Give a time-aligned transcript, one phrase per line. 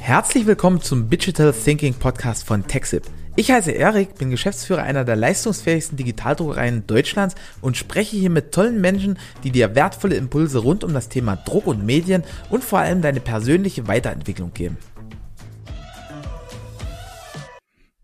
[0.00, 3.02] Herzlich willkommen zum Digital Thinking Podcast von TechSip.
[3.34, 8.80] Ich heiße Erik, bin Geschäftsführer einer der leistungsfähigsten Digitaldruckereien Deutschlands und spreche hier mit tollen
[8.80, 13.02] Menschen, die dir wertvolle Impulse rund um das Thema Druck und Medien und vor allem
[13.02, 14.78] deine persönliche Weiterentwicklung geben.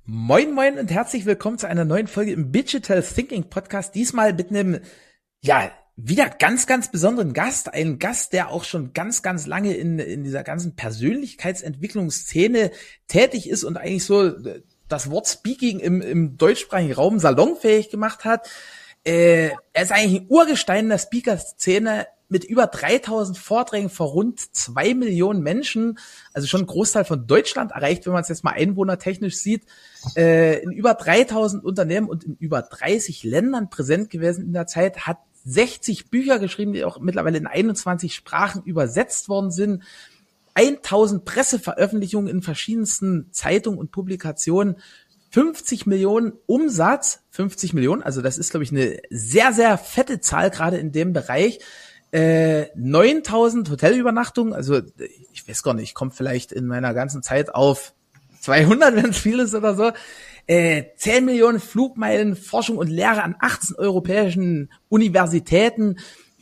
[0.05, 3.95] Moin moin und herzlich willkommen zu einer neuen Folge im Digital Thinking Podcast.
[3.95, 4.81] Diesmal mit einem,
[5.41, 7.73] ja, wieder ganz, ganz besonderen Gast.
[7.73, 12.71] Ein Gast, der auch schon ganz, ganz lange in, in dieser ganzen Persönlichkeitsentwicklungsszene
[13.09, 18.25] tätig ist und eigentlich so äh, das Wort Speaking im, im deutschsprachigen Raum salonfähig gemacht
[18.25, 18.49] hat.
[19.05, 24.95] Äh, er ist eigentlich ein Urgestein der Speaker-Szene mit über 3000 Vorträgen vor rund zwei
[24.95, 25.99] Millionen Menschen,
[26.33, 29.67] also schon ein Großteil von Deutschland erreicht, wenn man es jetzt mal einwohnertechnisch sieht,
[30.17, 35.07] äh, in über 3000 Unternehmen und in über 30 Ländern präsent gewesen in der Zeit,
[35.07, 39.83] hat 60 Bücher geschrieben, die auch mittlerweile in 21 Sprachen übersetzt worden sind.
[40.55, 44.77] 1000 Presseveröffentlichungen in verschiedensten Zeitungen und Publikationen.
[45.31, 50.51] 50 Millionen Umsatz, 50 Millionen, also das ist, glaube ich, eine sehr, sehr fette Zahl,
[50.51, 51.59] gerade in dem Bereich.
[52.11, 54.83] Äh, 9000 Hotelübernachtungen, also
[55.33, 57.95] ich weiß gar nicht, ich komme vielleicht in meiner ganzen Zeit auf
[58.43, 59.93] 200, wenn es viel ist oder so
[60.47, 65.97] äh, 10 Millionen Flugmeilen Forschung und Lehre an 18 europäischen Universitäten,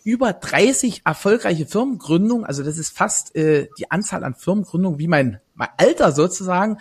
[0.05, 5.41] über 30 erfolgreiche Firmengründungen, also das ist fast äh, die Anzahl an Firmengründungen wie mein,
[5.55, 6.79] mein Alter sozusagen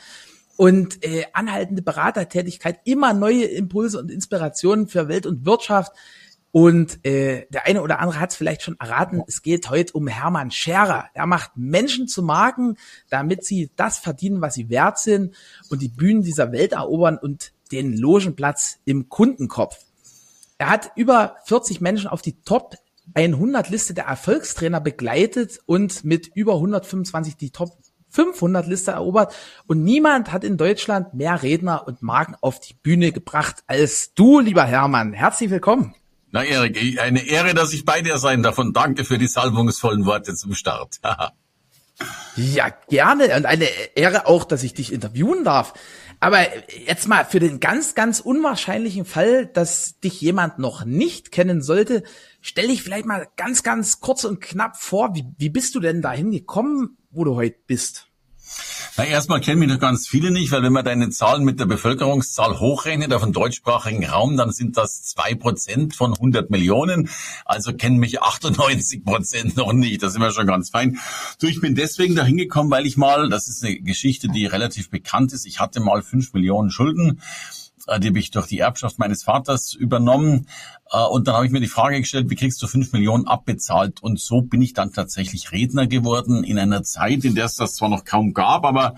[0.55, 5.93] und äh, anhaltende Beratertätigkeit, immer neue Impulse und Inspirationen für Welt und Wirtschaft.
[6.51, 10.07] Und äh, der eine oder andere hat es vielleicht schon erraten, es geht heute um
[10.07, 11.05] Hermann Scherer.
[11.13, 12.77] Er macht Menschen zu Marken,
[13.09, 15.35] damit sie das verdienen, was sie wert sind
[15.69, 19.77] und die Bühnen dieser Welt erobern und den Logenplatz im Kundenkopf.
[20.57, 22.75] Er hat über 40 Menschen auf die Top
[23.13, 27.77] 100 Liste der Erfolgstrainer begleitet und mit über 125 die Top
[28.09, 29.35] 500 Liste erobert
[29.67, 34.39] und niemand hat in Deutschland mehr Redner und Marken auf die Bühne gebracht als du,
[34.39, 35.13] lieber Hermann.
[35.13, 35.93] Herzlich willkommen.
[36.31, 40.05] Na Erik, eine Ehre, dass ich bei dir sein darf und danke für die salbungsvollen
[40.05, 40.99] Worte zum Start.
[42.35, 45.73] ja, gerne und eine Ehre auch, dass ich dich interviewen darf.
[46.19, 46.39] Aber
[46.85, 52.03] jetzt mal für den ganz, ganz unwahrscheinlichen Fall, dass dich jemand noch nicht kennen sollte,
[52.41, 55.15] stell dich vielleicht mal ganz, ganz kurz und knapp vor.
[55.15, 58.08] Wie, wie bist du denn dahin gekommen, wo du heute bist?
[58.99, 61.67] Na, erstmal kennen mich noch ganz viele nicht, weil wenn man deine Zahlen mit der
[61.67, 67.09] Bevölkerungszahl hochrechnet auf einen deutschsprachigen Raum, dann sind das zwei Prozent von 100 Millionen.
[67.45, 70.03] Also kennen mich 98 Prozent noch nicht.
[70.03, 70.99] Das ist immer schon ganz fein.
[71.39, 74.89] Du, ich bin deswegen dahin gekommen, weil ich mal, das ist eine Geschichte, die relativ
[74.89, 75.45] bekannt ist.
[75.45, 77.21] Ich hatte mal fünf Millionen Schulden
[77.97, 80.47] die habe ich durch die Erbschaft meines Vaters übernommen.
[80.91, 84.03] Äh, und dann habe ich mir die Frage gestellt, wie kriegst du fünf Millionen abbezahlt?
[84.03, 87.75] Und so bin ich dann tatsächlich Redner geworden in einer Zeit, in der es das
[87.75, 88.95] zwar noch kaum gab, aber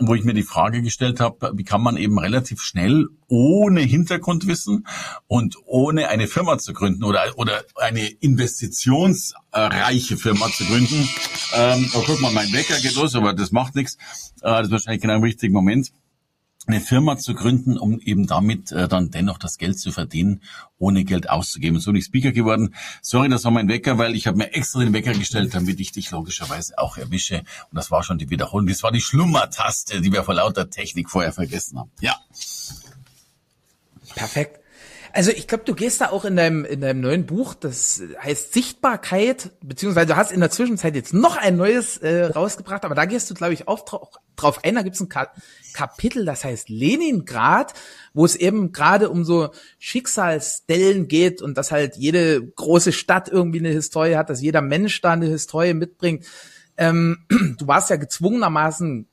[0.00, 4.88] wo ich mir die Frage gestellt habe, wie kann man eben relativ schnell ohne Hintergrundwissen
[5.28, 11.08] und ohne eine Firma zu gründen oder, oder eine investitionsreiche Firma zu gründen.
[11.54, 13.94] Ähm, oh, guck mal, mein Wecker geht los, aber das macht nichts.
[14.42, 15.92] Äh, das ist wahrscheinlich genau im richtigen Moment
[16.66, 20.42] eine Firma zu gründen, um eben damit äh, dann dennoch das Geld zu verdienen,
[20.78, 21.78] ohne Geld auszugeben.
[21.78, 22.74] So bin ich Speaker geworden.
[23.02, 25.92] Sorry, das war mein Wecker, weil ich habe mir extra den Wecker gestellt, damit ich
[25.92, 27.40] dich logischerweise auch erwische.
[27.70, 28.68] Und das war schon die Wiederholung.
[28.68, 31.90] Das war die Schlummertaste, die wir vor lauter Technik vorher vergessen haben.
[32.00, 32.16] Ja.
[34.14, 34.63] Perfekt.
[35.16, 38.52] Also ich glaube, du gehst da auch in deinem, in deinem neuen Buch, das heißt
[38.52, 43.04] Sichtbarkeit, beziehungsweise du hast in der Zwischenzeit jetzt noch ein neues äh, rausgebracht, aber da
[43.04, 44.74] gehst du, glaube ich, auch drauf, drauf ein.
[44.74, 45.28] Da gibt's ein Ka
[45.72, 47.74] Kapitel, das heißt Leningrad,
[48.12, 53.60] wo es eben gerade um so Schicksalsstellen geht und dass halt jede große Stadt irgendwie
[53.60, 56.24] eine Historie hat, dass jeder Mensch da eine Historie mitbringt.
[56.76, 57.18] Ähm,
[57.56, 59.06] du warst ja gezwungenermaßen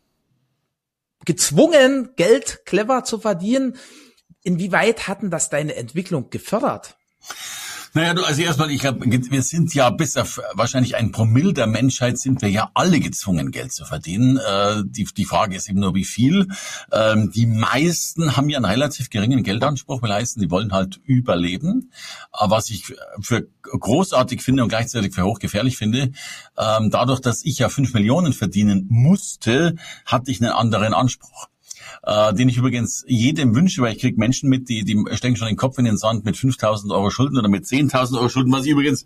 [1.26, 3.78] gezwungen, Geld clever zu verdienen
[4.44, 6.96] Inwieweit hatten das deine Entwicklung gefördert?
[7.94, 11.68] Naja, du, also erstmal, ich glaube, wir sind ja bis auf wahrscheinlich ein Promille der
[11.68, 14.38] Menschheit sind wir ja alle gezwungen, Geld zu verdienen.
[14.38, 16.48] Äh, die, die Frage ist eben nur, wie viel.
[16.94, 21.92] Ähm, die meisten haben ja einen relativ geringen Geldanspruch, will heißen, die wollen halt überleben.
[22.32, 26.14] Aber was ich für großartig finde und gleichzeitig für hochgefährlich finde,
[26.58, 29.76] ähm, dadurch, dass ich ja fünf Millionen verdienen musste,
[30.06, 31.50] hatte ich einen anderen Anspruch
[32.04, 35.48] äh, den ich übrigens jedem wünsche, weil ich kriege Menschen mit, die, die stecken schon
[35.48, 38.66] den Kopf in den Sand mit 5.000 Euro Schulden oder mit 10.000 Euro Schulden, was
[38.66, 39.06] ich übrigens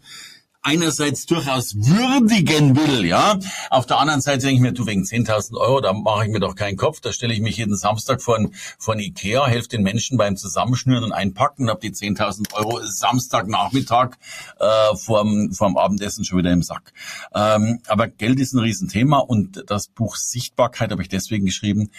[0.66, 3.40] einerseits durchaus würdigen will, ja.
[3.70, 6.40] Auf der anderen Seite denke ich mir, du wegen 10.000 Euro, da mache ich mir
[6.40, 7.00] doch keinen Kopf.
[7.02, 11.12] Da stelle ich mich jeden Samstag vor ein Ikea, helfe den Menschen beim Zusammenschnüren und
[11.12, 14.16] Einpacken und habe die 10.000 Euro Samstagnachmittag
[14.60, 16.94] äh, vorm, vorm Abendessen schon wieder im Sack.
[17.34, 21.92] Ähm, aber Geld ist ein Riesenthema und das Buch Sichtbarkeit habe ich deswegen geschrieben,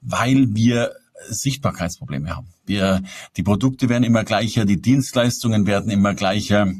[0.00, 0.92] weil wir
[1.28, 2.48] Sichtbarkeitsprobleme haben.
[2.66, 3.02] Wir,
[3.36, 6.72] die Produkte werden immer gleicher, die Dienstleistungen werden immer gleicher.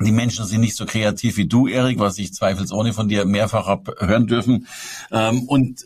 [0.00, 3.66] Die Menschen sind nicht so kreativ wie du, Erik, was ich zweifelsohne von dir mehrfach
[3.66, 4.66] hab hören dürfen.
[5.12, 5.84] Ähm, und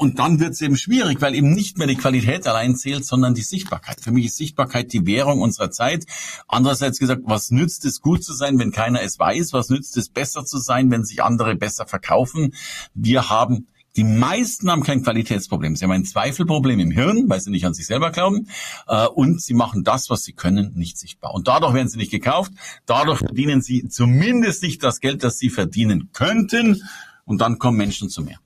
[0.00, 3.34] und dann wird es eben schwierig, weil eben nicht mehr die Qualität allein zählt, sondern
[3.34, 4.00] die Sichtbarkeit.
[4.00, 6.06] Für mich ist Sichtbarkeit die Währung unserer Zeit.
[6.48, 9.52] Andererseits gesagt, was nützt es, gut zu sein, wenn keiner es weiß?
[9.52, 12.54] Was nützt es, besser zu sein, wenn sich andere besser verkaufen?
[12.94, 13.66] Wir haben
[14.00, 15.76] die meisten haben kein Qualitätsproblem.
[15.76, 18.48] Sie haben ein Zweifelproblem im Hirn, weil sie nicht an sich selber glauben.
[18.88, 21.34] Äh, und sie machen das, was sie können, nicht sichtbar.
[21.34, 22.50] Und dadurch werden sie nicht gekauft.
[22.86, 26.82] Dadurch verdienen sie zumindest nicht das Geld, das sie verdienen könnten.
[27.26, 28.38] Und dann kommen Menschen zu mehr.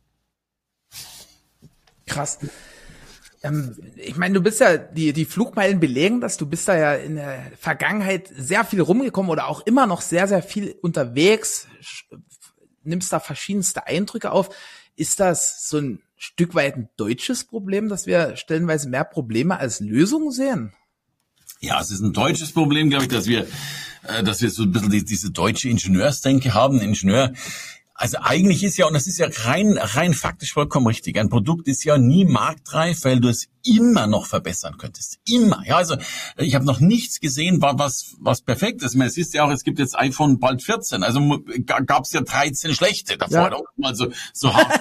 [2.05, 2.41] Krass.
[3.45, 6.95] Ähm, ich meine, du bist ja, die, die Flugmeilen belegen das, du bist da ja
[6.95, 11.69] in der Vergangenheit sehr viel rumgekommen oder auch immer noch sehr, sehr viel unterwegs,
[12.83, 14.51] nimmst da verschiedenste Eindrücke auf.
[14.97, 19.81] Ist das so ein Stück weit ein deutsches Problem, dass wir stellenweise mehr Probleme als
[19.81, 20.73] Lösungen sehen?
[21.61, 23.47] Ja, es ist ein deutsches Problem, glaube ich, dass wir,
[24.05, 26.81] äh, dass wir so ein bisschen die, diese deutsche Ingenieursdenke haben.
[26.81, 27.33] Ingenieur
[27.95, 31.69] also eigentlich ist ja, und das ist ja rein, rein faktisch vollkommen richtig, ein Produkt
[31.69, 35.19] ist ja nie marktreif, weil du es immer noch verbessern könntest.
[35.27, 35.63] Immer.
[35.67, 35.97] Ja, also
[36.37, 38.95] ich habe noch nichts gesehen, was, was perfekt ist.
[38.95, 42.75] Es ist ja auch, es gibt jetzt iPhone bald 14, also gab es ja 13
[42.75, 43.51] schlechte davor.
[43.51, 43.59] Ja.
[43.83, 44.81] Also so hart.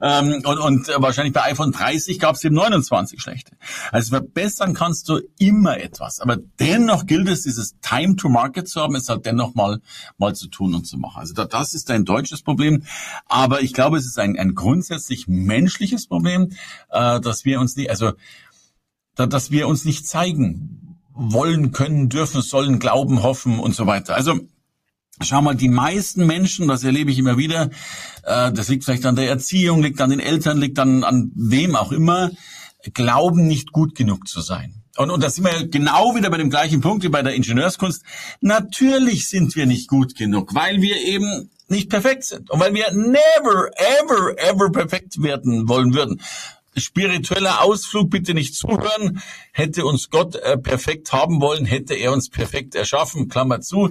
[0.00, 3.52] ähm, und, und wahrscheinlich bei iPhone 30 gab es eben 29 schlechte.
[3.92, 6.20] Also verbessern kannst du immer etwas.
[6.20, 9.80] Aber dennoch gilt es, dieses Time to Market zu haben, es halt dennoch mal,
[10.16, 11.20] mal zu tun und zu machen.
[11.20, 12.84] Also das ist ein deutsches Problem.
[13.26, 16.52] Aber ich glaube, es ist ein, ein grundsätzlich menschliches Problem,
[16.90, 18.12] äh, dass wir uns nicht, also
[19.14, 24.14] da, dass wir uns nicht zeigen wollen, können, dürfen, sollen, glauben, hoffen und so weiter.
[24.14, 24.38] Also
[25.22, 27.70] Schau mal, die meisten Menschen, das erlebe ich immer wieder,
[28.24, 31.74] äh, das liegt vielleicht an der Erziehung, liegt an den Eltern, liegt an, an wem
[31.74, 32.32] auch immer,
[32.92, 34.82] glauben nicht gut genug zu sein.
[34.96, 38.02] Und, und da sind wir genau wieder bei dem gleichen Punkt wie bei der Ingenieurskunst.
[38.40, 42.92] Natürlich sind wir nicht gut genug, weil wir eben nicht perfekt sind und weil wir
[42.92, 46.20] never, ever, ever perfekt werden wollen würden.
[46.76, 49.22] Spiritueller Ausflug, bitte nicht zuhören.
[49.52, 53.90] Hätte uns Gott äh, perfekt haben wollen, hätte er uns perfekt erschaffen, Klammer zu.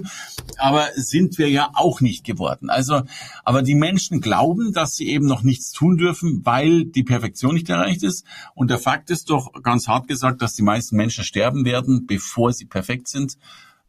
[0.58, 2.70] Aber sind wir ja auch nicht geworden.
[2.70, 3.02] Also,
[3.44, 7.68] aber die Menschen glauben, dass sie eben noch nichts tun dürfen, weil die Perfektion nicht
[7.68, 8.24] erreicht ist.
[8.54, 12.52] Und der Fakt ist doch ganz hart gesagt, dass die meisten Menschen sterben werden, bevor
[12.52, 13.36] sie perfekt sind.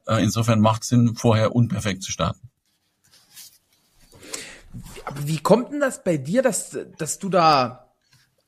[0.08, 2.50] Äh, insofern macht es Sinn, vorher unperfekt zu starten.
[5.06, 7.87] Aber wie kommt denn das bei dir, dass, dass du da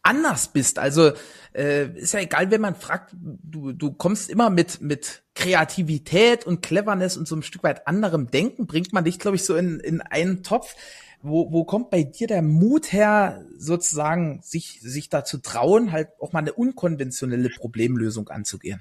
[0.10, 0.80] anders bist?
[0.80, 1.12] Also
[1.54, 6.62] äh, ist ja egal, wenn man fragt, du, du kommst immer mit, mit Kreativität und
[6.62, 9.80] Cleverness und so ein Stück weit anderem Denken, bringt man dich, glaube ich, so in,
[9.80, 10.76] in einen Topf.
[11.22, 16.08] Wo, wo kommt bei dir der Mut her, sozusagen sich, sich da zu trauen, halt
[16.20, 18.80] auch mal eine unkonventionelle Problemlösung anzugehen?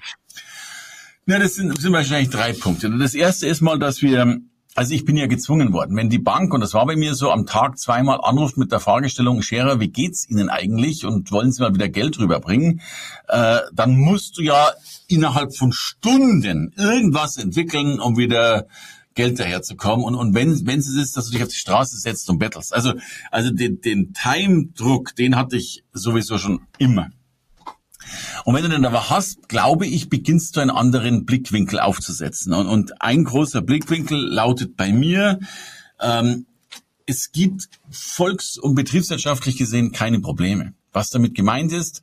[1.27, 2.97] Ja, das sind, sind wahrscheinlich drei Punkte.
[2.97, 4.41] Das erste ist mal, dass wir
[4.79, 5.97] also ich bin ja gezwungen worden.
[5.97, 8.79] Wenn die Bank, und das war bei mir so, am Tag zweimal anruft mit der
[8.79, 12.81] Fragestellung, Scherer, wie geht's Ihnen eigentlich und wollen Sie mal wieder Geld rüberbringen,
[13.27, 14.71] äh, dann musst du ja
[15.09, 18.69] innerhalb von Stunden irgendwas entwickeln, um wieder
[19.17, 20.05] Geld daherzukommen.
[20.05, 22.73] Und, und wenn, wenn es ist, dass du dich auf die Straße setzt und bettelst.
[22.73, 22.93] Also,
[23.33, 27.09] also den, den Time-Druck, den hatte ich sowieso schon immer.
[28.45, 32.53] Und wenn du den aber hast, glaube ich, beginnst du einen anderen Blickwinkel aufzusetzen.
[32.53, 35.41] Und, und ein großer Blickwinkel lautet bei mir,
[36.01, 36.47] ähm,
[37.07, 40.75] es gibt volks- und betriebswirtschaftlich gesehen keine Probleme.
[40.93, 42.03] Was damit gemeint ist,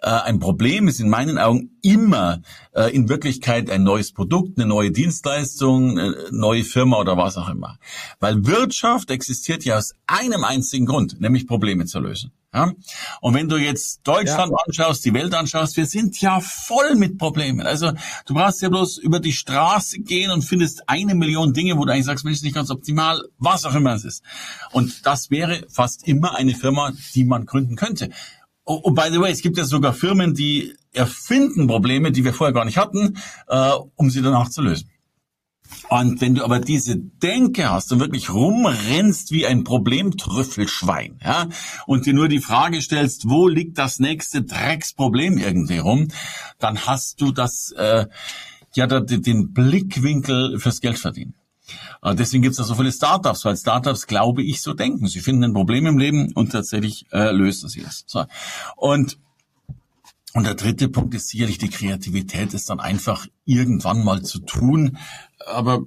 [0.00, 4.66] äh, ein Problem ist in meinen Augen immer äh, in Wirklichkeit ein neues Produkt, eine
[4.66, 7.78] neue Dienstleistung, eine neue Firma oder was auch immer.
[8.20, 12.32] Weil Wirtschaft existiert ja aus einem einzigen Grund, nämlich Probleme zu lösen.
[12.56, 12.72] Ja?
[13.20, 14.56] Und wenn du jetzt Deutschland ja.
[14.66, 17.66] anschaust, die Welt anschaust, wir sind ja voll mit Problemen.
[17.66, 17.92] Also
[18.26, 21.92] du brauchst ja bloß über die Straße gehen und findest eine Million Dinge, wo du
[21.92, 24.22] eigentlich sagst, Mensch, ist nicht ganz optimal, was auch immer es ist.
[24.72, 28.10] Und das wäre fast immer eine Firma, die man gründen könnte.
[28.68, 32.34] Oh, oh, by the way, es gibt ja sogar Firmen, die erfinden Probleme, die wir
[32.34, 34.90] vorher gar nicht hatten, äh, um sie danach zu lösen.
[35.88, 41.48] Und wenn du aber diese Denke hast und wirklich rumrennst wie ein Problemtrüffelschwein, ja,
[41.86, 46.08] und dir nur die Frage stellst, wo liegt das nächste Drecksproblem irgendwie rum,
[46.58, 48.06] dann hast du das, äh,
[48.74, 51.34] ja, den Blickwinkel fürs Geld verdienen.
[52.02, 55.06] Äh, deswegen gibt es da so viele Startups, weil Startups, glaube ich, so denken.
[55.08, 58.04] Sie finden ein Problem im Leben und tatsächlich äh, lösen sie es.
[58.06, 58.24] So.
[58.76, 59.18] Und
[60.36, 64.98] und der dritte Punkt ist sicherlich die Kreativität, ist dann einfach irgendwann mal zu tun.
[65.46, 65.86] Aber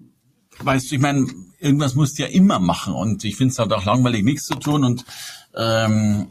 [0.58, 1.28] weißt du, ich meine,
[1.60, 4.56] irgendwas musst du ja immer machen und ich finde es halt auch langweilig, nichts zu
[4.56, 5.06] tun und
[5.56, 6.30] ähm,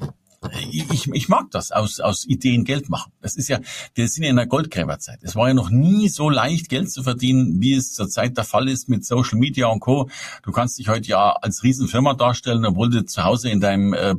[0.70, 3.12] ich, ich mag das, aus, aus Ideen Geld machen.
[3.20, 3.58] Das ist ja,
[3.94, 5.18] wir sind ja in der Goldgräberzeit.
[5.22, 8.68] Es war ja noch nie so leicht, Geld zu verdienen, wie es zurzeit der Fall
[8.68, 10.08] ist mit Social Media und Co.
[10.44, 14.14] Du kannst dich heute ja als Riesenfirma darstellen, obwohl du zu Hause in deinem äh,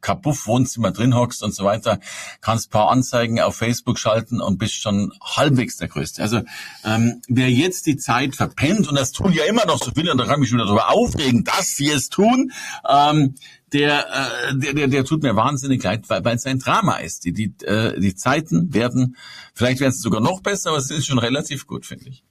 [0.00, 2.00] Kapuff-Wohnzimmer drin hockst und so weiter,
[2.40, 6.22] kannst paar Anzeigen auf Facebook schalten und bist schon halbwegs der Größte.
[6.22, 6.40] Also
[6.84, 10.18] ähm, wer jetzt die Zeit verpennt, und das tun ja immer noch so viele, und
[10.18, 12.52] da kann ich mich wieder darüber aufregen, dass sie es tun,
[12.88, 13.34] ähm,
[13.72, 14.06] der,
[14.50, 17.24] äh, der, der, der tut mir wahnsinnig leid, weil, weil es ein Drama ist.
[17.24, 19.16] Die, die, äh, die Zeiten werden,
[19.54, 22.24] vielleicht werden sie sogar noch besser, aber es ist schon relativ gut, finde ich.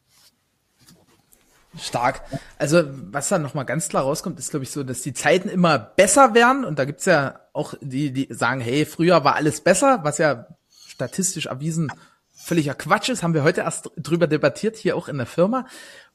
[1.79, 2.21] Stark.
[2.57, 5.77] Also was da nochmal ganz klar rauskommt, ist glaube ich so, dass die Zeiten immer
[5.77, 9.99] besser werden und da gibt's ja auch die, die sagen, hey, früher war alles besser,
[10.03, 10.47] was ja
[10.87, 11.91] statistisch erwiesen
[12.37, 15.65] völliger Quatsch ist, haben wir heute erst drüber debattiert, hier auch in der Firma.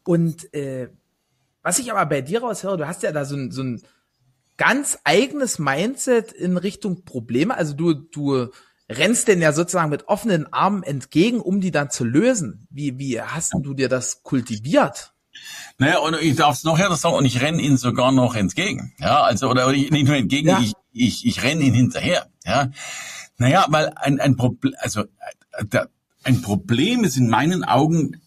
[0.05, 0.89] Und äh,
[1.63, 3.83] was ich aber bei dir raushöre, du hast ja da so ein, so ein
[4.57, 7.57] ganz eigenes Mindset in Richtung Probleme.
[7.57, 8.49] Also du, du
[8.89, 12.67] rennst denn ja sozusagen mit offenen Armen entgegen, um die dann zu lösen.
[12.71, 15.13] Wie, wie hast du dir das kultiviert?
[15.79, 18.93] Naja, und ich darf es noch härter sagen, und ich renne ihnen sogar noch entgegen.
[18.99, 20.61] Ja, also, oder, oder nicht nur entgegen, ja.
[20.61, 22.27] ich, ich, ich renne ihnen hinterher.
[22.45, 22.71] Ja.
[23.39, 25.05] Naja, weil ein, ein Problem, also,
[25.63, 25.89] der,
[26.25, 28.21] ein Problem ist in meinen Augen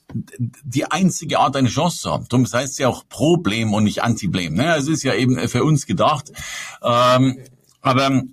[0.63, 2.25] die einzige Art, eine Chance zu haben.
[2.29, 4.53] Darum heißt es ja auch Problem und nicht Antiblem.
[4.53, 4.75] Ne?
[4.75, 6.31] Es ist ja eben für uns gedacht.
[6.81, 7.39] Ähm,
[7.81, 8.23] aber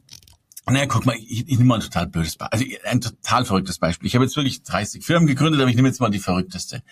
[0.71, 3.79] naja, guck mal, ich, ich nehme mal ein total blödes Beispiel, also ein total verrücktes
[3.79, 4.07] Beispiel.
[4.07, 6.85] Ich habe jetzt wirklich 30 Firmen gegründet, aber ich nehme jetzt mal die verrückteste.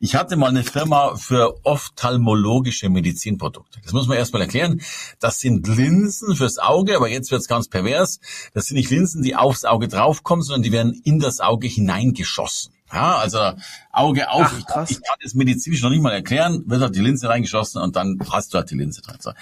[0.00, 3.80] Ich hatte mal eine Firma für ophthalmologische Medizinprodukte.
[3.84, 4.80] Das muss man erstmal erklären.
[5.18, 8.20] Das sind Linsen fürs Auge, aber jetzt wird's ganz pervers.
[8.54, 12.72] Das sind nicht Linsen, die aufs Auge draufkommen, sondern die werden in das Auge hineingeschossen.
[12.92, 13.52] Ja, also
[13.92, 14.46] Auge auf.
[14.46, 16.62] Ach, ich, ich, kann es medizinisch noch nicht mal erklären.
[16.66, 19.16] Wird halt die Linse reingeschossen und dann hast du halt die Linse drin.
[19.20, 19.32] So.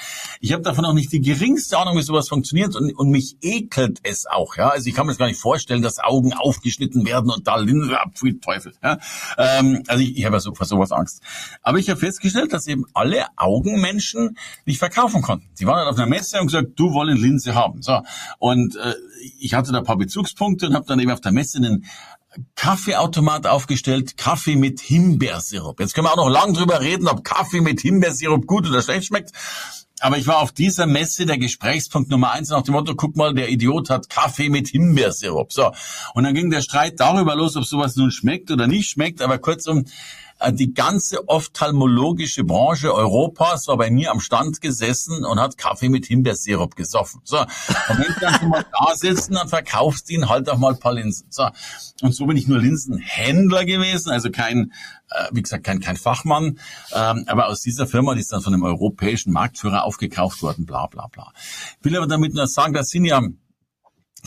[0.41, 4.01] Ich habe davon auch nicht die geringste Ahnung, wie sowas funktioniert und, und mich ekelt
[4.03, 4.57] es auch.
[4.57, 7.57] Ja, also ich kann mir das gar nicht vorstellen, dass Augen aufgeschnitten werden und da
[7.57, 8.75] Linse ab, wie Teufel.
[8.83, 8.99] Ja,
[9.37, 11.23] ähm, also ich, ich habe ja so, vor sowas Angst.
[11.63, 14.37] Aber ich habe festgestellt, dass eben alle Augenmenschen
[14.67, 15.49] nicht verkaufen konnten.
[15.55, 17.83] Sie waren dann auf einer Messe und gesagt, du wollen Linse haben.
[17.83, 18.03] So
[18.39, 18.95] und äh,
[19.41, 21.85] ich hatte da ein paar Bezugspunkte und habe dann eben auf der Messe einen
[22.57, 25.81] Kaffeeautomat aufgestellt, Kaffee mit Himbeersirup.
[25.81, 29.07] Jetzt können wir auch noch lang drüber reden, ob Kaffee mit Himbeersirup gut oder schlecht
[29.07, 29.33] schmeckt.
[30.01, 33.35] Aber ich war auf dieser Messe der Gesprächspunkt Nummer eins nach dem Motto, guck mal,
[33.35, 35.53] der Idiot hat Kaffee mit Himbeersirup.
[35.53, 35.73] So.
[36.15, 39.23] Und dann ging der Streit darüber los, ob sowas nun schmeckt oder nicht schmeckt.
[39.23, 39.87] Aber kurzum,
[40.53, 46.07] die ganze ophthalmologische Branche Europas war bei mir am Stand gesessen und hat Kaffee mit
[46.07, 47.21] Himbeersirup gesoffen.
[47.25, 47.49] So, und
[47.99, 50.81] wenn die dann schon mal da sitzen, dann verkaufst du ihnen halt auch mal ein
[50.81, 51.27] paar Linsen.
[51.31, 51.49] So,
[52.03, 54.73] und so bin ich nur Linsenhändler gewesen, also kein,
[55.11, 56.59] äh, wie gesagt, kein, kein Fachmann,
[56.93, 60.87] ähm, aber aus dieser Firma, die ist dann von einem europäischen Marktführer aufgekauft worden, bla
[60.87, 61.33] bla bla.
[61.79, 63.21] Ich will aber damit nur sagen, das sind ja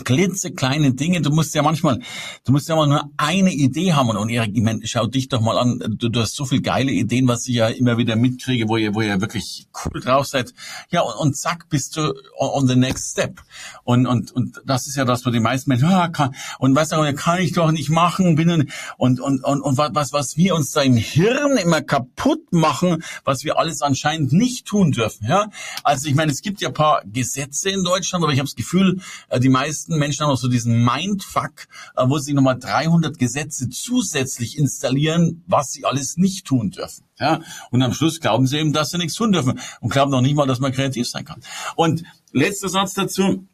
[0.03, 1.21] klitzekleine Dinge.
[1.21, 1.99] Du musst ja manchmal,
[2.45, 4.09] du musst ja mal nur eine Idee haben.
[4.09, 5.79] Und Erik, ich meine, schau dich doch mal an.
[5.97, 8.93] Du, du, hast so viele geile Ideen, was ich ja immer wieder mitkriege, wo ihr,
[8.93, 10.53] wo ihr wirklich cool drauf seid.
[10.89, 13.41] Ja, und, und zack, bist du on the next step.
[13.83, 16.93] Und, und, und das ist ja das, wo die meisten Menschen, ja, kann, und weißt
[16.93, 20.55] du, kann ich doch nicht machen, bin und, und, und, und, und was, was wir
[20.55, 25.49] uns da im Hirn immer kaputt machen, was wir alles anscheinend nicht tun dürfen, ja.
[25.83, 29.01] Also ich meine, es gibt ja paar Gesetze in Deutschland, aber ich habe das Gefühl,
[29.29, 33.17] äh, die meisten meisten Menschen haben auch so diesen Mindfuck, äh, wo sie nochmal 300
[33.17, 37.05] Gesetze zusätzlich installieren, was sie alles nicht tun dürfen.
[37.19, 40.21] Ja, und am Schluss glauben sie eben, dass sie nichts tun dürfen und glauben noch
[40.21, 41.41] nicht mal, dass man kreativ sein kann.
[41.75, 43.45] Und letzter Satz dazu.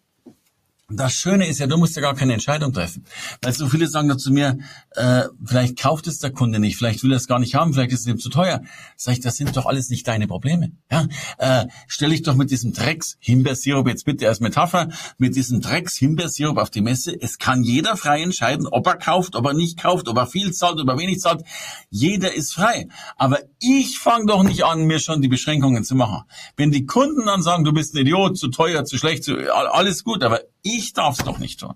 [0.90, 3.04] Das Schöne ist ja, du musst ja gar keine Entscheidung treffen.
[3.42, 4.58] Weil so viele sagen da zu mir,
[4.92, 7.92] äh, vielleicht kauft es der Kunde nicht, vielleicht will er es gar nicht haben, vielleicht
[7.92, 8.62] ist es ihm zu teuer.
[8.96, 10.72] Sag ich, das sind doch alles nicht deine Probleme.
[10.90, 11.08] Ja?
[11.40, 15.98] Äh, stell dich doch mit diesem Drecks Himbeersirup, jetzt bitte als Metapher, mit diesem Drecks
[15.98, 17.14] Himbeersirup auf die Messe.
[17.20, 20.54] Es kann jeder frei entscheiden, ob er kauft, ob er nicht kauft, ob er viel
[20.54, 21.44] zahlt, ob er wenig zahlt.
[21.90, 22.88] Jeder ist frei.
[23.18, 26.24] Aber ich fange doch nicht an, mir schon die Beschränkungen zu machen.
[26.56, 30.06] Wenn die Kunden dann sagen, du bist ein Idiot, zu teuer, zu schlecht, zu, alles
[30.06, 30.40] gut, aber
[30.76, 31.76] ich darf es doch nicht tun.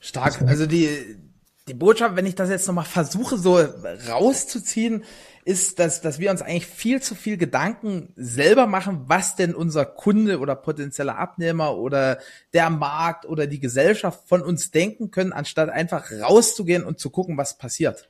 [0.00, 0.42] Stark.
[0.42, 1.16] Also die,
[1.68, 3.58] die Botschaft, wenn ich das jetzt nochmal versuche, so
[4.08, 5.04] rauszuziehen,
[5.44, 9.84] ist, dass, dass wir uns eigentlich viel zu viel Gedanken selber machen, was denn unser
[9.84, 12.18] Kunde oder potenzieller Abnehmer oder
[12.52, 17.36] der Markt oder die Gesellschaft von uns denken können, anstatt einfach rauszugehen und zu gucken,
[17.36, 18.08] was passiert.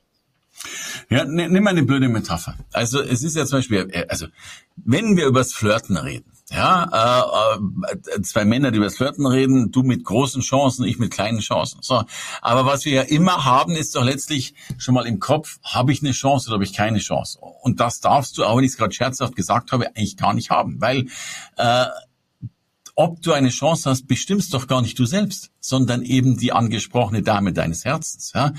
[1.09, 2.55] Ja, ne, nimm mal eine blöde Metapher.
[2.71, 4.27] Also es ist ja zum Beispiel, äh, also
[4.75, 9.71] wenn wir übers Flirten reden, ja, äh, äh, zwei Männer, die über das Flirten reden,
[9.71, 11.79] du mit großen Chancen, ich mit kleinen Chancen.
[11.81, 12.03] So,
[12.41, 16.01] aber was wir ja immer haben, ist doch letztlich schon mal im Kopf, habe ich
[16.01, 17.39] eine Chance oder habe ich keine Chance?
[17.39, 20.49] Und das darfst du, auch wenn ich es gerade scherzhaft gesagt habe, eigentlich gar nicht
[20.49, 21.07] haben, weil
[21.57, 21.85] äh,
[22.95, 27.23] ob du eine Chance hast, bestimmst doch gar nicht du selbst, sondern eben die angesprochene
[27.23, 28.31] Dame deines Herzens.
[28.35, 28.53] Ja?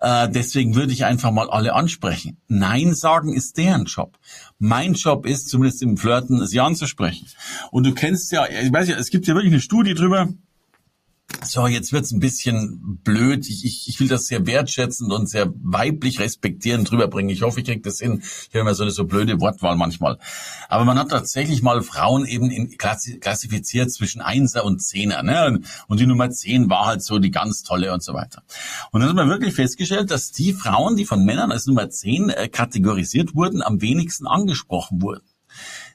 [0.00, 2.38] Äh, deswegen würde ich einfach mal alle ansprechen.
[2.48, 4.18] Nein sagen ist deren Job.
[4.58, 7.28] Mein Job ist, zumindest im Flirten, sie anzusprechen.
[7.70, 10.28] Und du kennst ja, ich weiß ja, es gibt ja wirklich eine Studie drüber,
[11.44, 13.48] so, jetzt wird's ein bisschen blöd.
[13.48, 17.30] Ich, ich, ich will das sehr wertschätzend und sehr weiblich respektierend drüberbringen.
[17.30, 18.20] Ich hoffe, ich kriege das hin.
[18.22, 20.18] Ich habe immer so eine so blöde Wortwahl manchmal.
[20.68, 25.22] Aber man hat tatsächlich mal Frauen eben in, klassifiziert zwischen Einser und Zehner.
[25.22, 25.60] Ne?
[25.86, 28.42] Und die Nummer Zehn war halt so die ganz tolle und so weiter.
[28.90, 32.30] Und dann hat man wirklich festgestellt, dass die Frauen, die von Männern als Nummer Zehn
[32.30, 35.22] äh, kategorisiert wurden, am wenigsten angesprochen wurden.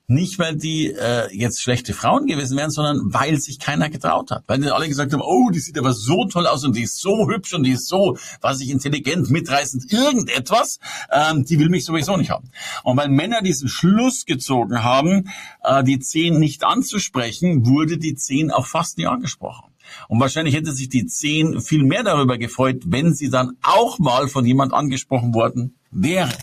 [0.08, 4.44] Nicht, weil die äh, jetzt schlechte Frauen gewesen wären, sondern weil sich keiner getraut hat.
[4.48, 7.30] Weil alle gesagt haben, oh, die sieht aber so toll aus und die ist so
[7.30, 10.80] hübsch und die ist so, was ich intelligent, mitreißend, irgendetwas,
[11.10, 12.50] ähm, die will mich sowieso nicht haben.
[12.84, 15.30] Und weil Männer diesen Schluss gezogen haben,
[15.64, 19.72] äh, die Zehn nicht anzusprechen, wurde die Zehn auch fast nie angesprochen.
[20.10, 24.28] Und wahrscheinlich hätte sich die Zehn viel mehr darüber gefreut, wenn sie dann auch mal
[24.28, 26.34] von jemand angesprochen worden wäre.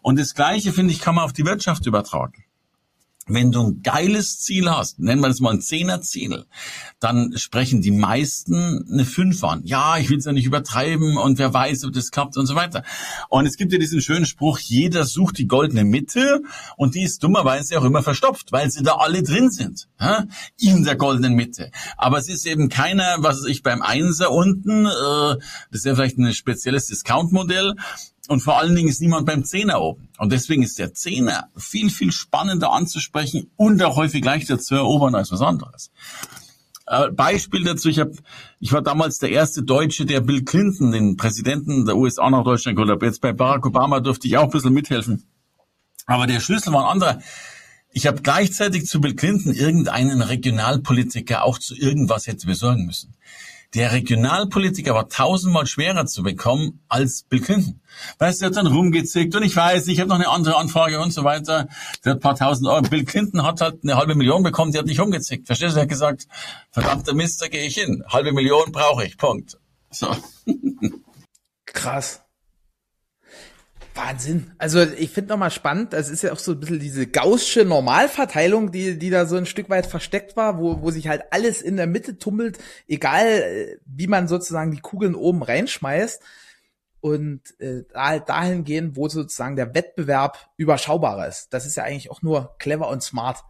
[0.00, 2.43] Und das Gleiche, finde ich, kann man auf die Wirtschaft übertragen
[3.26, 6.44] wenn du ein geiles Ziel hast, nennen wir das mal ein Zehner-Ziel,
[7.00, 9.62] dann sprechen die meisten eine Fünf an.
[9.64, 12.54] Ja, ich will es ja nicht übertreiben und wer weiß, ob das klappt und so
[12.54, 12.82] weiter.
[13.28, 16.42] Und es gibt ja diesen schönen Spruch, jeder sucht die goldene Mitte
[16.76, 19.88] und die ist dummerweise auch immer verstopft, weil sie da alle drin sind,
[20.58, 21.70] in der goldenen Mitte.
[21.96, 24.88] Aber es ist eben keiner, was ich beim Einser unten, äh,
[25.70, 27.74] das ist ja vielleicht ein spezielles Discount-Modell,
[28.28, 30.08] und vor allen Dingen ist niemand beim Zehner oben.
[30.18, 35.14] Und deswegen ist der Zehner viel, viel spannender anzusprechen und auch häufig leichter zu erobern
[35.14, 35.90] als was anderes.
[36.86, 38.10] Äh, Beispiel dazu, ich, hab,
[38.60, 42.76] ich war damals der erste Deutsche, der Bill Clinton, den Präsidenten der USA nach Deutschland
[42.76, 43.02] geholt hat.
[43.02, 45.24] Jetzt bei Barack Obama durfte ich auch ein bisschen mithelfen.
[46.06, 47.20] Aber der Schlüssel war ein anderer.
[47.92, 53.14] Ich habe gleichzeitig zu Bill Clinton irgendeinen Regionalpolitiker auch zu irgendwas hätte besorgen müssen.
[53.74, 57.80] Der Regionalpolitiker war tausendmal schwerer zu bekommen als Bill Clinton.
[58.18, 61.00] Weißt du, er hat dann rumgezickt und ich weiß, ich habe noch eine andere Anfrage
[61.00, 61.68] und so weiter.
[62.04, 62.82] Der hat ein paar tausend Euro.
[62.82, 65.46] Bill Clinton hat halt eine halbe Million bekommen, der hat nicht rumgezickt.
[65.46, 65.80] Verstehst du?
[65.80, 66.28] Er hat gesagt,
[66.70, 68.04] verdammter Mist, da gehe ich hin.
[68.08, 69.18] Halbe Million brauche ich.
[69.18, 69.58] Punkt.
[69.90, 70.14] So.
[71.66, 72.23] Krass.
[73.94, 74.50] Wahnsinn.
[74.58, 78.72] Also ich finde nochmal spannend, das ist ja auch so ein bisschen diese gaussche Normalverteilung,
[78.72, 81.76] die, die da so ein Stück weit versteckt war, wo, wo sich halt alles in
[81.76, 86.22] der Mitte tummelt, egal äh, wie man sozusagen die Kugeln oben reinschmeißt.
[87.00, 91.52] Und äh, halt dahin gehen, wo sozusagen der Wettbewerb überschaubarer ist.
[91.52, 93.44] Das ist ja eigentlich auch nur clever und smart.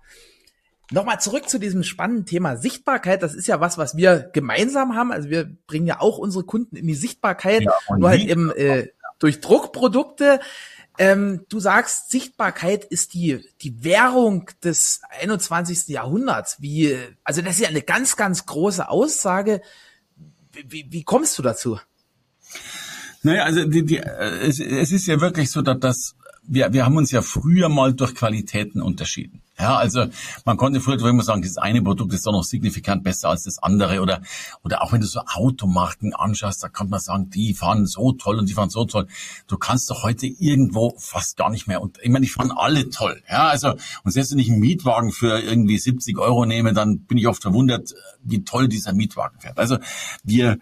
[0.91, 3.23] Nochmal zurück zu diesem spannenden Thema Sichtbarkeit.
[3.23, 5.13] Das ist ja was, was wir gemeinsam haben.
[5.13, 8.89] Also wir bringen ja auch unsere Kunden in die Sichtbarkeit, ja, nur halt eben äh,
[9.19, 10.41] durch Druckprodukte.
[10.97, 15.89] Ähm, du sagst, Sichtbarkeit ist die, die Währung des 21.
[15.89, 16.57] Jahrhunderts.
[16.61, 19.61] Wie, also das ist ja eine ganz, ganz große Aussage.
[20.53, 21.81] Wie, wie kommst du dazu?
[23.23, 26.15] Naja, also die, die, es, es ist ja wirklich so, dass das,
[26.47, 29.43] wir, wir haben uns ja früher mal durch Qualitäten unterschieden.
[29.59, 30.07] Ja, also
[30.45, 33.63] man konnte früher immer sagen, das eine Produkt ist doch noch signifikant besser als das
[33.63, 34.21] andere oder
[34.65, 38.39] oder auch wenn du so Automarken anschaust, da kann man sagen, die fahren so toll
[38.39, 39.07] und die fahren so toll.
[39.47, 42.91] Du kannst doch heute irgendwo fast gar nicht mehr und ich meine, die fahren alle
[42.91, 43.23] toll.
[43.31, 47.17] Ja, also und selbst wenn ich einen Mietwagen für irgendwie 70 Euro nehme, dann bin
[47.17, 49.59] ich oft verwundert, wie toll dieser Mietwagen fährt.
[49.59, 49.79] Also
[50.25, 50.59] wir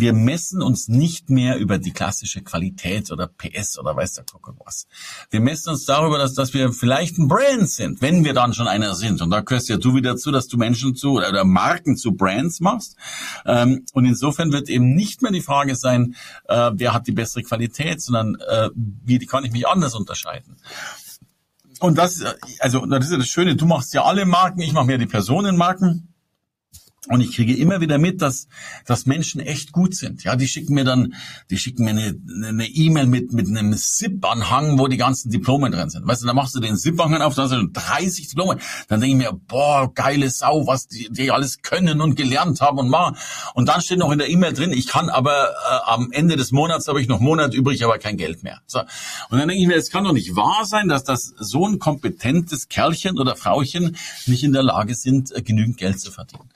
[0.00, 4.56] wir messen uns nicht mehr über die klassische Qualität oder PS oder weiß der Kuckuck
[4.64, 4.86] was.
[5.30, 8.68] Wir messen uns darüber, dass, dass wir vielleicht ein Brand sind, wenn wir dann schon
[8.68, 9.20] einer sind.
[9.20, 12.60] Und da gehörst ja du wieder zu, dass du Menschen zu oder Marken zu Brands
[12.60, 12.96] machst.
[13.44, 16.14] Ähm, und insofern wird eben nicht mehr die Frage sein,
[16.48, 20.56] äh, wer hat die bessere Qualität, sondern äh, wie kann ich mich anders unterscheiden.
[21.80, 22.24] Und das,
[22.60, 25.06] also das ist ja das Schöne, du machst ja alle Marken, ich mache mehr die
[25.06, 26.14] Personenmarken.
[27.10, 28.48] Und ich kriege immer wieder mit, dass,
[28.86, 30.24] dass Menschen echt gut sind.
[30.24, 31.14] Ja, die schicken mir dann,
[31.50, 35.90] die schicken mir eine E-Mail e mit, mit einem ZIP-Anhang, wo die ganzen Diplome drin
[35.90, 36.06] sind.
[36.06, 38.58] Weißt du, da machst du den ZIP-Anhang auf, da sind 30 Diplome.
[38.88, 42.78] Dann denke ich mir, boah, geile Sau, was die, die alles können und gelernt haben
[42.78, 43.16] und machen.
[43.54, 46.52] Und dann steht noch in der E-Mail drin, ich kann aber äh, am Ende des
[46.52, 48.60] Monats habe ich noch Monat übrig, aber kein Geld mehr.
[48.66, 48.80] So.
[48.80, 51.78] Und dann denke ich mir, es kann doch nicht wahr sein, dass das so ein
[51.78, 56.48] kompetentes Kerlchen oder Frauchen nicht in der Lage sind, äh, genügend Geld zu verdienen.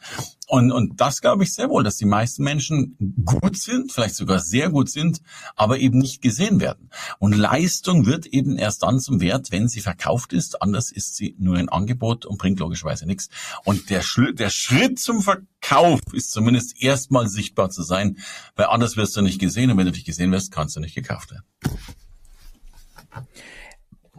[0.53, 4.39] Und, und das glaube ich sehr wohl, dass die meisten Menschen gut sind, vielleicht sogar
[4.39, 5.23] sehr gut sind,
[5.57, 6.91] aber eben nicht gesehen werden.
[7.19, 10.61] Und Leistung wird eben erst dann zum Wert, wenn sie verkauft ist.
[10.61, 13.31] Anders ist sie nur ein Angebot und bringt logischerweise nichts.
[13.65, 14.03] Und der,
[14.35, 18.19] der Schritt zum Verkauf ist zumindest erstmal sichtbar zu sein,
[18.55, 20.95] weil anders wirst du nicht gesehen und wenn du nicht gesehen wirst, kannst du nicht
[20.95, 21.47] gekauft werden.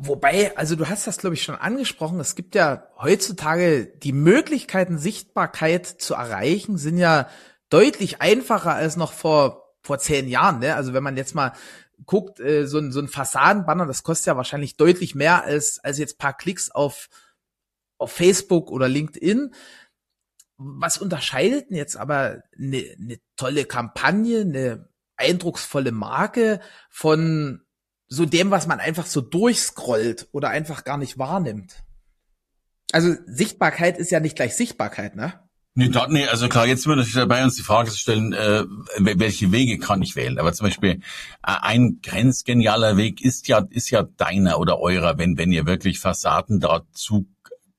[0.06, 2.20] Wobei, also du hast das, glaube ich, schon angesprochen.
[2.20, 7.30] Es gibt ja heutzutage die Möglichkeiten, Sichtbarkeit zu erreichen, sind ja
[7.70, 10.60] deutlich einfacher als noch vor, vor zehn Jahren.
[10.60, 10.76] Ne?
[10.76, 11.54] Also wenn man jetzt mal
[12.06, 15.98] guckt, äh, so ein, so ein Fassadenbanner, das kostet ja wahrscheinlich deutlich mehr als, als
[16.00, 17.08] jetzt paar Klicks auf,
[17.98, 19.54] auf Facebook oder LinkedIn.
[20.58, 27.62] Was unterscheidet denn jetzt aber eine, eine tolle Kampagne, eine eindrucksvolle Marke von
[28.08, 31.84] so dem, was man einfach so durchscrollt oder einfach gar nicht wahrnimmt.
[32.92, 35.34] Also Sichtbarkeit ist ja nicht gleich Sichtbarkeit, ne?
[35.76, 38.64] Nee, da, nee, also klar, jetzt würde ich dabei uns die Frage stellen, äh,
[39.00, 40.38] welche Wege kann ich wählen?
[40.38, 41.00] Aber zum Beispiel äh,
[41.42, 46.60] ein grenzgenialer Weg ist ja, ist ja deiner oder eurer, wenn, wenn ihr wirklich Fassaden
[46.60, 47.26] dazu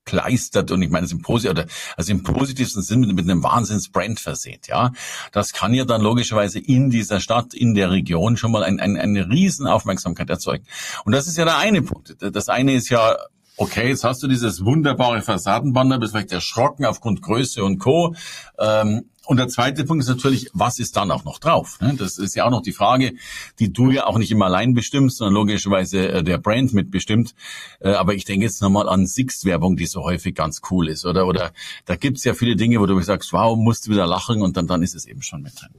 [0.04, 1.64] kleistert und ich meine es im Positiv,
[1.96, 4.92] also im positivsten Sinn mit, mit einem Wahnsinns-Brand verseht, ja.
[5.32, 8.96] Das kann ja dann logischerweise in dieser Stadt, in der Region schon mal ein, ein,
[8.96, 10.64] eine Riesenaufmerksamkeit erzeugen.
[11.04, 12.16] Und das ist ja der eine Punkt.
[12.20, 13.16] Das eine ist ja,
[13.56, 18.14] okay, jetzt hast du dieses wunderbare Fassadenbanner, bist vielleicht erschrocken aufgrund Größe und Co.
[18.58, 21.78] Ähm, und der zweite Punkt ist natürlich, was ist dann auch noch drauf?
[21.80, 21.94] Ne?
[21.96, 23.14] Das ist ja auch noch die Frage,
[23.58, 27.34] die du ja auch nicht immer allein bestimmst, sondern logischerweise äh, der Brand mitbestimmt.
[27.80, 31.26] Äh, aber ich denke jetzt nochmal an Sixt-Werbung, die so häufig ganz cool ist, oder?
[31.26, 31.52] Oder
[31.86, 34.66] da gibt's ja viele Dinge, wo du sagst, wow, musst du wieder lachen und dann,
[34.66, 35.70] dann ist es eben schon mit drin.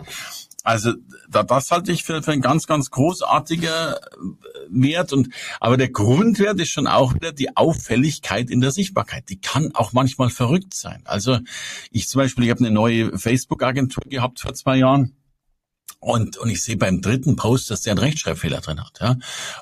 [0.65, 0.93] Also
[1.29, 3.99] da, das halte ich für, für ein ganz, ganz großartiger äh,
[4.69, 5.13] Wert.
[5.13, 9.29] Und aber der Grundwert ist schon auch wieder die Auffälligkeit in der Sichtbarkeit.
[9.29, 11.01] Die kann auch manchmal verrückt sein.
[11.05, 11.37] Also
[11.91, 15.15] ich zum Beispiel, ich habe eine neue Facebook-Agentur gehabt vor zwei Jahren.
[16.05, 18.99] Und, und ich sehe beim dritten Post, dass der einen Rechtschreibfehler drin hat.
[19.01, 19.15] Ja?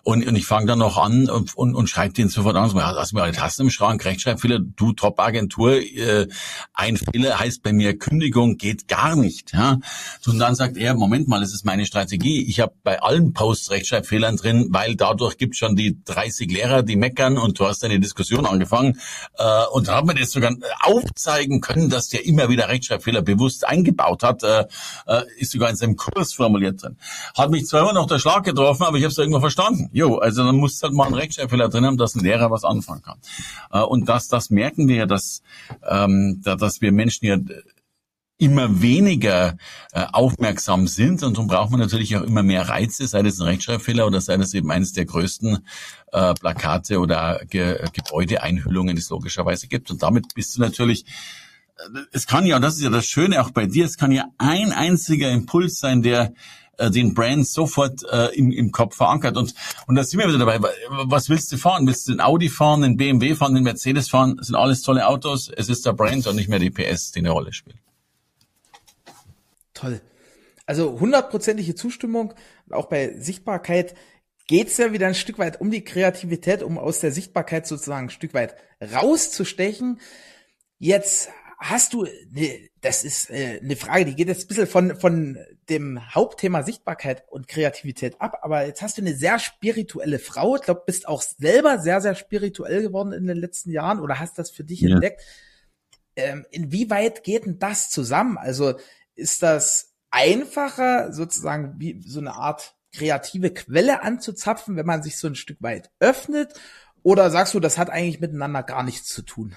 [0.04, 2.74] Und, und ich fange dann noch an und, und, und schreibe den sofort an.
[2.76, 6.28] Hast mir alle Tasten im Schrank, Rechtschreibfehler, du Top-Agentur, äh,
[6.74, 9.54] ein Fehler heißt bei mir Kündigung, geht gar nicht.
[9.54, 9.80] Ja?
[10.28, 12.44] Und dann sagt er, Moment mal, das ist meine Strategie.
[12.44, 16.98] Ich habe bei allen Posts Rechtschreibfehlern drin, weil dadurch gibt schon die 30 Lehrer, die
[16.98, 19.00] meckern und du hast eine Diskussion angefangen.
[19.38, 23.66] Äh, und da hat man das sogar aufzeigen können, dass der immer wieder Rechtschreibfehler bewusst
[23.66, 24.44] eingebaut hat.
[24.44, 24.66] Äh,
[25.08, 26.98] äh, ist sogar in seinem Kurs formuliert drin.
[27.36, 29.90] Hat mich immer noch der Schlag getroffen, aber ich habe es irgendwo verstanden.
[29.94, 33.02] Jo, also dann muss halt mal ein Rechtschreibfehler drin haben, dass ein Lehrer was anfangen
[33.02, 33.20] kann.
[33.72, 35.42] Äh, und das, das merken wir ja, dass,
[35.88, 37.38] ähm, dass wir Menschen ja
[38.38, 39.58] immer weniger
[39.94, 43.48] äh, aufmerksam sind und darum braucht man natürlich auch immer mehr Reize, sei das ein
[43.48, 45.60] Rechtschreibfehler oder sei das eben eines der größten
[46.12, 49.92] äh, Plakate oder Ge Gebäudeeinhüllungen, die es logischerweise gibt.
[49.92, 51.06] Und damit bist du natürlich
[52.12, 54.26] es kann ja, und das ist ja das Schöne auch bei dir, es kann ja
[54.38, 56.34] ein einziger Impuls sein, der
[56.78, 59.38] äh, den Brand sofort äh, im, im Kopf verankert.
[59.38, 59.54] Und,
[59.88, 60.60] und da sind wir wieder dabei.
[60.90, 61.86] Was willst du fahren?
[61.86, 64.38] Willst du den Audi fahren, den BMW fahren, den Mercedes fahren?
[64.38, 65.50] Das sind alles tolle Autos.
[65.56, 67.78] Es ist der Brand und nicht mehr die PS, die eine Rolle spielt.
[69.74, 70.02] Toll.
[70.66, 72.34] Also hundertprozentige Zustimmung.
[72.72, 73.96] Auch bei Sichtbarkeit
[74.48, 78.10] geht's ja wieder ein Stück weit um die Kreativität, um aus der Sichtbarkeit sozusagen ein
[78.10, 80.00] Stück weit rauszustechen.
[80.80, 81.30] Jetzt
[81.64, 85.38] hast du, ne, das ist äh, eine Frage, die geht jetzt ein bisschen von, von
[85.70, 90.62] dem Hauptthema Sichtbarkeit und Kreativität ab, aber jetzt hast du eine sehr spirituelle Frau, ich
[90.62, 94.52] glaube, bist auch selber sehr, sehr spirituell geworden in den letzten Jahren oder hast das
[94.52, 94.92] für dich ja.
[94.92, 95.22] entdeckt.
[96.16, 98.38] Ähm, inwieweit geht denn das zusammen?
[98.38, 98.76] Also
[99.16, 105.28] ist das einfacher, sozusagen wie so eine Art kreative Quelle anzuzapfen, wenn man sich so
[105.28, 106.54] ein Stück weit öffnet?
[107.04, 109.56] Oder sagst du, das hat eigentlich miteinander gar nichts zu tun?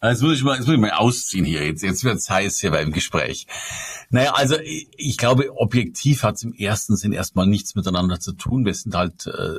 [0.00, 1.64] Jetzt muss ich mal, jetzt muss ich mal ausziehen hier.
[1.66, 3.46] Jetzt, jetzt wird's heiß hier beim Gespräch.
[4.10, 8.64] Naja, also ich, glaube, objektiv hat's im ersten Sinn erstmal nichts miteinander zu tun.
[8.64, 9.56] Wir sind halt äh,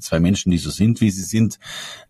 [0.00, 1.58] zwei Menschen, die so sind, wie sie sind.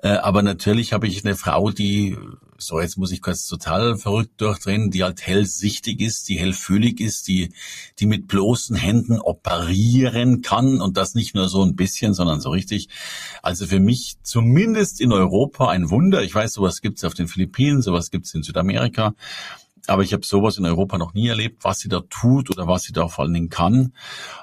[0.02, 2.16] Äh, aber natürlich habe ich eine Frau, die
[2.58, 7.28] so jetzt muss ich kurz total verrückt durchdrehen, die halt hellsichtig ist, die hellfühlig ist,
[7.28, 7.52] die,
[7.98, 12.50] die mit bloßen Händen operieren kann und das nicht nur so ein bisschen, sondern so
[12.50, 12.88] richtig.
[13.42, 16.22] Also für mich zumindest in Europa ein Wunder.
[16.22, 19.14] Ich weiß, sowas gibt's auf den Philippinen, sowas gibt's in Südamerika.
[19.87, 22.84] Aber ich habe sowas in Europa noch nie erlebt, was sie da tut oder was
[22.84, 23.92] sie da vor allen Dingen kann.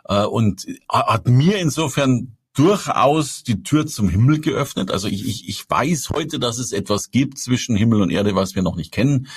[0.05, 4.91] Äh, und hat mir insofern durchaus die Tür zum Himmel geöffnet.
[4.91, 8.55] Also ich, ich, ich weiß heute, dass es etwas gibt zwischen Himmel und Erde, was
[8.55, 9.27] wir noch nicht kennen.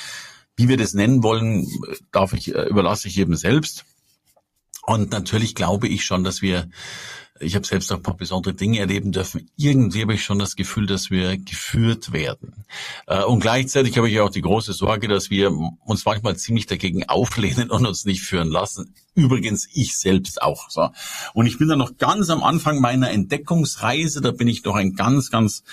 [0.57, 1.66] Wie wir das nennen wollen,
[2.12, 3.85] darf ich, äh, überlasse ich jedem selbst.
[4.87, 6.68] Und natürlich glaube ich schon, dass wir
[7.40, 9.51] ich habe selbst auch ein paar besondere Dinge erleben dürfen.
[9.57, 12.64] Irgendwie habe ich schon das Gefühl, dass wir geführt werden.
[13.07, 15.51] Äh, und gleichzeitig habe ich auch die große Sorge, dass wir
[15.85, 18.94] uns manchmal ziemlich dagegen auflehnen und uns nicht führen lassen.
[19.16, 20.70] Übrigens ich selbst auch.
[20.70, 20.90] So.
[21.35, 24.20] Und ich bin da noch ganz am Anfang meiner Entdeckungsreise.
[24.20, 25.64] Da bin ich noch ein ganz, ganz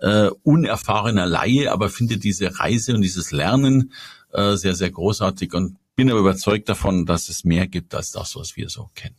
[0.00, 3.92] äh, unerfahrener Laie, aber finde diese Reise und dieses Lernen
[4.32, 8.36] äh, sehr, sehr großartig und bin aber überzeugt davon, dass es mehr gibt als das,
[8.36, 9.16] was wir so kennen.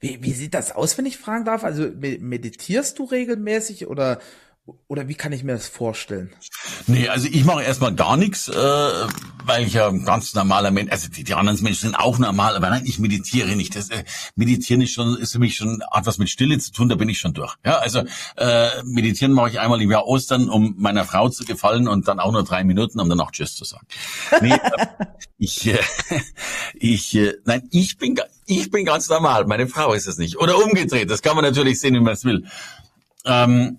[0.00, 1.62] Wie, wie sieht das aus, wenn ich fragen darf?
[1.62, 4.18] Also meditierst du regelmäßig oder
[4.88, 6.30] oder wie kann ich mir das vorstellen?
[6.86, 8.52] Nee, also ich mache erstmal gar nichts, äh,
[9.44, 12.56] weil ich ja ein ganz normaler Mensch, also die, die anderen Menschen sind auch normal,
[12.56, 13.74] aber nein, ich meditiere nicht.
[13.74, 14.04] Das äh,
[14.36, 17.08] Meditieren ist schon ist für mich schon hat was mit Stille zu tun, da bin
[17.08, 17.54] ich schon durch.
[17.64, 18.04] Ja, also
[18.36, 22.20] äh, meditieren mache ich einmal im Jahr Ostern, um meiner Frau zu gefallen und dann
[22.20, 23.86] auch nur drei Minuten, um danach Tschüss zu sagen.
[24.40, 25.06] Nee, äh,
[25.38, 25.78] ich, äh,
[26.74, 28.18] ich, äh, nein, ich bin
[28.50, 29.46] ich bin ganz normal.
[29.46, 30.36] Meine Frau ist es nicht.
[30.38, 31.10] Oder umgedreht.
[31.10, 32.44] Das kann man natürlich sehen, wie man es will.
[33.24, 33.78] Ähm,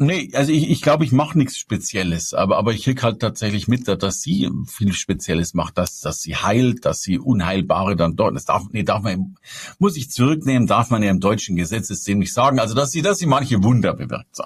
[0.00, 3.66] Nee, also ich, ich glaube, ich mache nichts Spezielles, aber, aber ich krieg halt tatsächlich
[3.66, 8.36] mit, dass sie viel Spezielles macht, dass, dass sie heilt, dass sie Unheilbare dann dort,
[8.36, 9.34] das darf, nee, darf man,
[9.80, 13.18] muss ich zurücknehmen, darf man ja im deutschen Gesetzessystem nicht sagen, also dass sie, dass
[13.18, 14.38] sie manche Wunder bewirkt.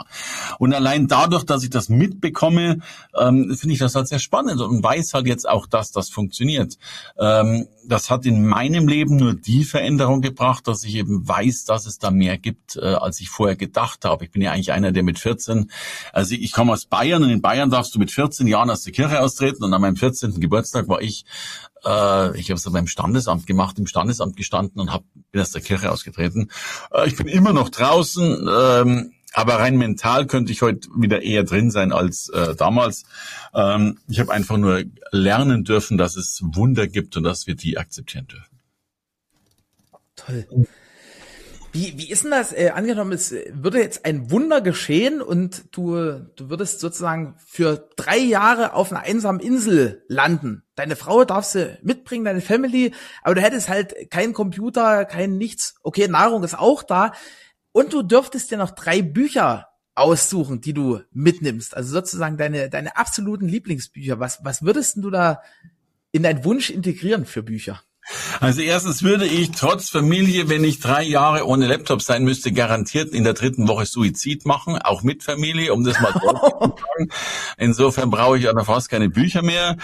[0.59, 2.79] Und allein dadurch, dass ich das mitbekomme,
[3.15, 6.79] ähm, finde ich das halt sehr spannend und weiß halt jetzt auch, dass das funktioniert.
[7.19, 11.85] Ähm, das hat in meinem Leben nur die Veränderung gebracht, dass ich eben weiß, dass
[11.85, 14.25] es da mehr gibt, äh, als ich vorher gedacht habe.
[14.25, 15.71] Ich bin ja eigentlich einer, der mit 14 14.
[16.13, 18.93] Also ich komme aus Bayern und in Bayern darfst du mit 14 Jahren aus der
[18.93, 20.41] Kirche austreten und an meinem 14.
[20.41, 21.25] Geburtstag war ich,
[21.85, 25.63] äh, ich habe es beim Standesamt gemacht, im Standesamt gestanden und hab, bin aus der
[25.63, 26.51] Kirche ausgetreten.
[26.93, 28.49] Äh, ich bin immer noch draußen.
[28.51, 33.05] Ähm, aber rein mental könnte ich heute wieder eher drin sein als äh, damals.
[33.55, 37.79] Ähm, ich habe einfach nur lernen dürfen, dass es Wunder gibt und dass wir die
[37.79, 38.61] akzeptieren dürfen.
[40.17, 40.67] Toll.
[41.73, 42.53] Wie, wie ist denn das?
[42.53, 48.19] Äh, angenommen, es würde jetzt ein Wunder geschehen und du, du würdest sozusagen für drei
[48.19, 50.65] Jahre auf einer einsamen Insel landen.
[50.75, 55.77] Deine Frau darfst du mitbringen, deine Family, aber du hättest halt keinen Computer, kein nichts.
[55.83, 57.13] Okay, Nahrung ist auch da.
[57.73, 61.75] Und du dürftest dir noch drei Bücher aussuchen, die du mitnimmst.
[61.75, 64.21] Also sozusagen deine, deine absoluten Lieblingsbücher.
[64.21, 65.41] Was, was würdest du da
[66.11, 67.83] in deinen Wunsch integrieren für Bücher?
[68.41, 73.13] Also erstens würde ich trotz Familie, wenn ich drei Jahre ohne Laptop sein müsste, garantiert
[73.13, 77.09] in der dritten Woche Suizid machen, auch mit Familie, um das mal zu sagen.
[77.57, 79.77] Insofern brauche ich ja noch fast keine Bücher mehr.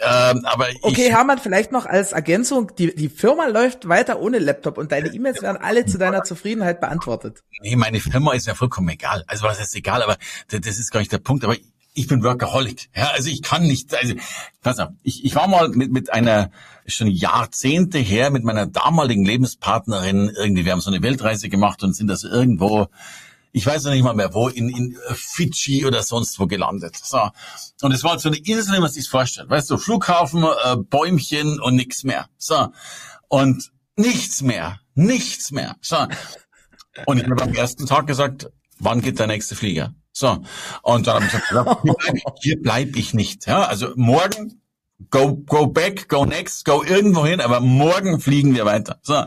[0.00, 4.76] Ähm, aber okay, Hermann, vielleicht noch als Ergänzung, die, die Firma läuft weiter ohne Laptop
[4.78, 7.42] und deine E-Mails werden alle zu deiner Zufriedenheit beantwortet.
[7.62, 9.24] Nee, meine Firma ist ja vollkommen egal.
[9.26, 10.16] Also was ist egal, aber
[10.48, 11.44] das ist gar nicht der Punkt.
[11.44, 11.56] Aber
[11.94, 12.90] ich bin Workaholic.
[12.94, 14.14] Ja, also ich kann nicht, also,
[14.62, 16.50] pass auf, ich, ich war mal mit, mit einer,
[16.86, 21.94] schon Jahrzehnte her, mit meiner damaligen Lebenspartnerin irgendwie, wir haben so eine Weltreise gemacht und
[21.94, 22.88] sind das irgendwo,
[23.52, 26.96] ich weiß noch nicht mal mehr wo, in, in Fidschi oder sonst wo gelandet.
[26.96, 27.30] So.
[27.82, 29.48] Und es war halt so eine Insel, wie man sich vorstellt.
[29.48, 32.28] Weißt du, Flughafen, äh, Bäumchen und nichts mehr.
[32.36, 32.68] So.
[33.28, 34.80] Und nichts mehr.
[34.94, 35.76] Nichts mehr.
[35.80, 36.06] So.
[37.06, 39.94] Und ich habe am ersten Tag gesagt, wann geht der nächste Flieger?
[40.12, 40.42] So.
[40.82, 43.46] Und dann habe ich gesagt, hier bleib, hier bleib ich nicht.
[43.46, 44.60] Ja, also morgen
[45.10, 48.98] go, go back, go next, go irgendwo hin, aber morgen fliegen wir weiter.
[49.02, 49.24] So.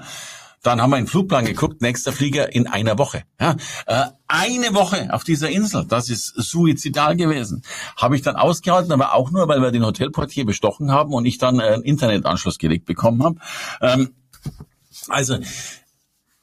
[0.61, 3.23] Dann haben wir einen Flugplan geguckt, nächster Flieger in einer Woche.
[3.39, 3.55] Ja,
[3.85, 7.63] äh, eine Woche auf dieser Insel, das ist suizidal gewesen.
[7.95, 11.37] Habe ich dann ausgehalten, aber auch nur, weil wir den Hotelportier bestochen haben und ich
[11.37, 13.37] dann einen Internetanschluss gelegt bekommen habe.
[13.81, 14.09] Ähm,
[15.07, 15.37] also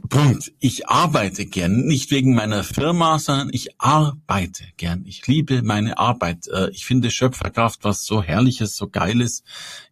[0.09, 0.53] Punkt.
[0.61, 5.05] Ich arbeite gern, nicht wegen meiner Firma, sondern ich arbeite gern.
[5.05, 6.47] Ich liebe meine Arbeit.
[6.49, 9.43] Äh, ich finde Schöpferkraft was so Herrliches, so Geiles.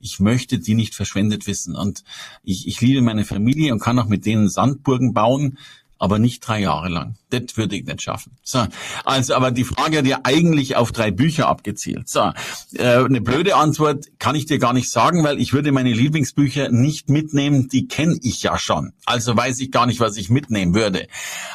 [0.00, 1.74] Ich möchte die nicht verschwendet wissen.
[1.74, 2.04] Und
[2.42, 5.58] ich, ich liebe meine Familie und kann auch mit denen Sandburgen bauen,
[5.98, 7.16] aber nicht drei Jahre lang.
[7.30, 8.36] Das würde ich nicht schaffen.
[8.42, 8.66] So,
[9.04, 12.08] also, aber die Frage hat ja eigentlich auf drei Bücher abgezielt.
[12.08, 12.32] So,
[12.74, 16.70] äh, eine blöde Antwort kann ich dir gar nicht sagen, weil ich würde meine Lieblingsbücher
[16.70, 17.68] nicht mitnehmen.
[17.68, 18.92] Die kenne ich ja schon.
[19.06, 21.06] Also weiß ich gar nicht, was ich mitnehmen würde.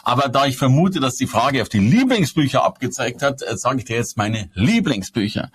[0.03, 3.85] Aber da ich vermute, dass die Frage auf die Lieblingsbücher abgezeigt hat, äh, sage ich
[3.85, 5.51] dir jetzt meine Lieblingsbücher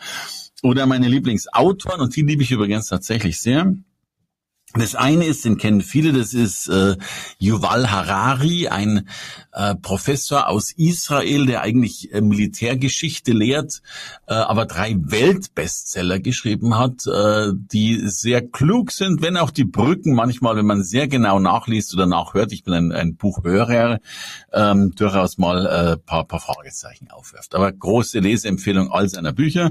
[0.62, 3.74] oder meine Lieblingsautoren und die liebe ich übrigens tatsächlich sehr.
[4.76, 6.96] Das eine ist, den kennen viele, das ist äh,
[7.38, 9.08] Yuval Harari, ein
[9.52, 13.82] äh, Professor aus Israel, der eigentlich äh, Militärgeschichte lehrt,
[14.26, 20.12] äh, aber drei Weltbestseller geschrieben hat, äh, die sehr klug sind, wenn auch die Brücken
[20.12, 24.00] manchmal, wenn man sehr genau nachliest oder nachhört, ich bin ein, ein Buchhörer,
[24.52, 27.54] ähm, durchaus mal äh, paar, paar Fragezeichen aufwirft.
[27.54, 29.70] Aber große Leseempfehlung all seiner Bücher.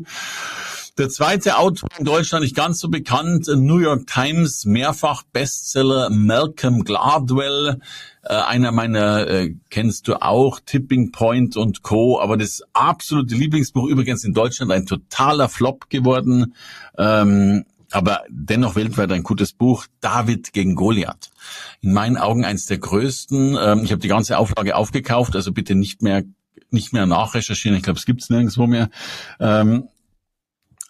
[0.97, 6.84] Der zweite Autor in Deutschland nicht ganz so bekannt, New York Times, mehrfach Bestseller, Malcolm
[6.84, 7.79] Gladwell,
[8.25, 12.21] Äh, einer meiner äh, kennst du auch, Tipping Point und Co.
[12.21, 16.53] Aber das absolute Lieblingsbuch übrigens in Deutschland ein totaler Flop geworden.
[16.97, 21.32] Ähm, aber dennoch weltweit ein gutes Buch, David gegen Goliath.
[21.82, 23.58] In meinen Augen eins der größten.
[23.60, 26.23] Ähm, ich habe die ganze Auflage aufgekauft, also bitte nicht mehr
[26.69, 27.77] nicht mehr nachrecherchieren.
[27.77, 28.89] Ich glaube, es gibt's nirgendwo mehr.
[29.39, 29.89] Ähm,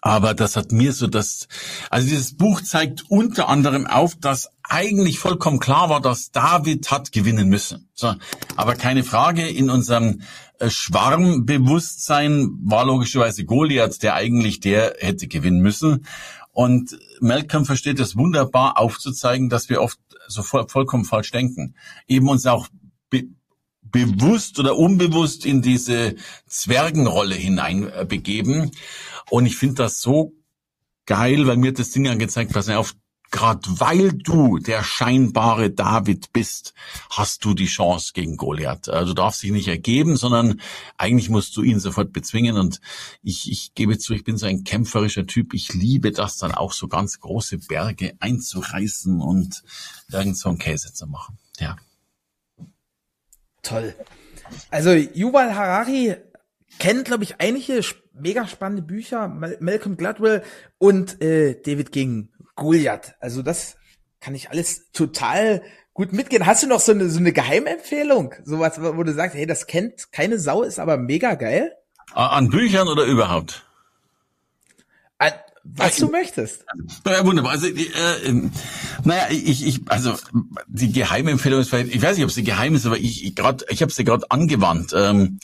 [0.06, 1.48] aber das hat mir so das,
[1.88, 7.10] also dieses Buch zeigt unter anderem auf, dass eigentlich vollkommen klar war, dass David hat
[7.10, 7.88] gewinnen müssen.
[7.94, 8.14] So,
[8.54, 10.20] aber keine Frage, in unserem
[10.58, 16.04] äh, Schwarmbewusstsein war logischerweise Goliath, der eigentlich der hätte gewinnen müssen.
[16.52, 21.76] Und Malcolm versteht es wunderbar aufzuzeigen, dass wir oft so voll, vollkommen falsch denken.
[22.06, 22.68] Eben uns auch
[23.94, 26.16] bewusst oder unbewusst in diese
[26.48, 28.72] Zwergenrolle hineinbegeben.
[29.30, 30.32] Und ich finde das so
[31.06, 32.96] geil, weil mir das Ding angezeigt, pass auf,
[33.30, 36.74] gerade weil du der scheinbare David bist,
[37.08, 38.88] hast du die Chance gegen Goliath.
[38.88, 40.60] Also du darfst dich nicht ergeben, sondern
[40.98, 42.56] eigentlich musst du ihn sofort bezwingen.
[42.56, 42.80] Und
[43.22, 45.54] ich, ich gebe zu, ich bin so ein kämpferischer Typ.
[45.54, 49.62] Ich liebe das dann auch so ganz große Berge einzureißen und
[50.10, 51.38] irgend so einen Käse zu machen.
[51.60, 51.76] Ja.
[53.64, 53.94] Toll.
[54.70, 56.16] Also Yuval Harari
[56.78, 57.80] kennt, glaube ich, einige
[58.12, 60.42] mega spannende Bücher, Malcolm Gladwell
[60.78, 63.14] und äh, David gegen Goliath.
[63.20, 63.76] Also das
[64.20, 66.46] kann ich alles total gut mitgehen.
[66.46, 68.34] Hast du noch so eine, so eine Geheimempfehlung?
[68.44, 71.74] Sowas, wo du sagst, hey, das kennt keine Sau, ist aber mega geil?
[72.12, 73.66] An Büchern oder überhaupt?
[75.18, 75.32] An,
[75.64, 76.64] was du möchtest.
[77.06, 77.52] Ja, wunderbar.
[77.52, 78.50] Also, äh,
[79.02, 80.14] naja, ich, ich, also
[80.68, 83.64] die Geheimempfehlung ist vielleicht, ich weiß nicht, ob sie geheim ist, aber ich, ich gerade,
[83.70, 84.92] ich habe sie gerade angewandt.
[84.94, 85.38] Ähm,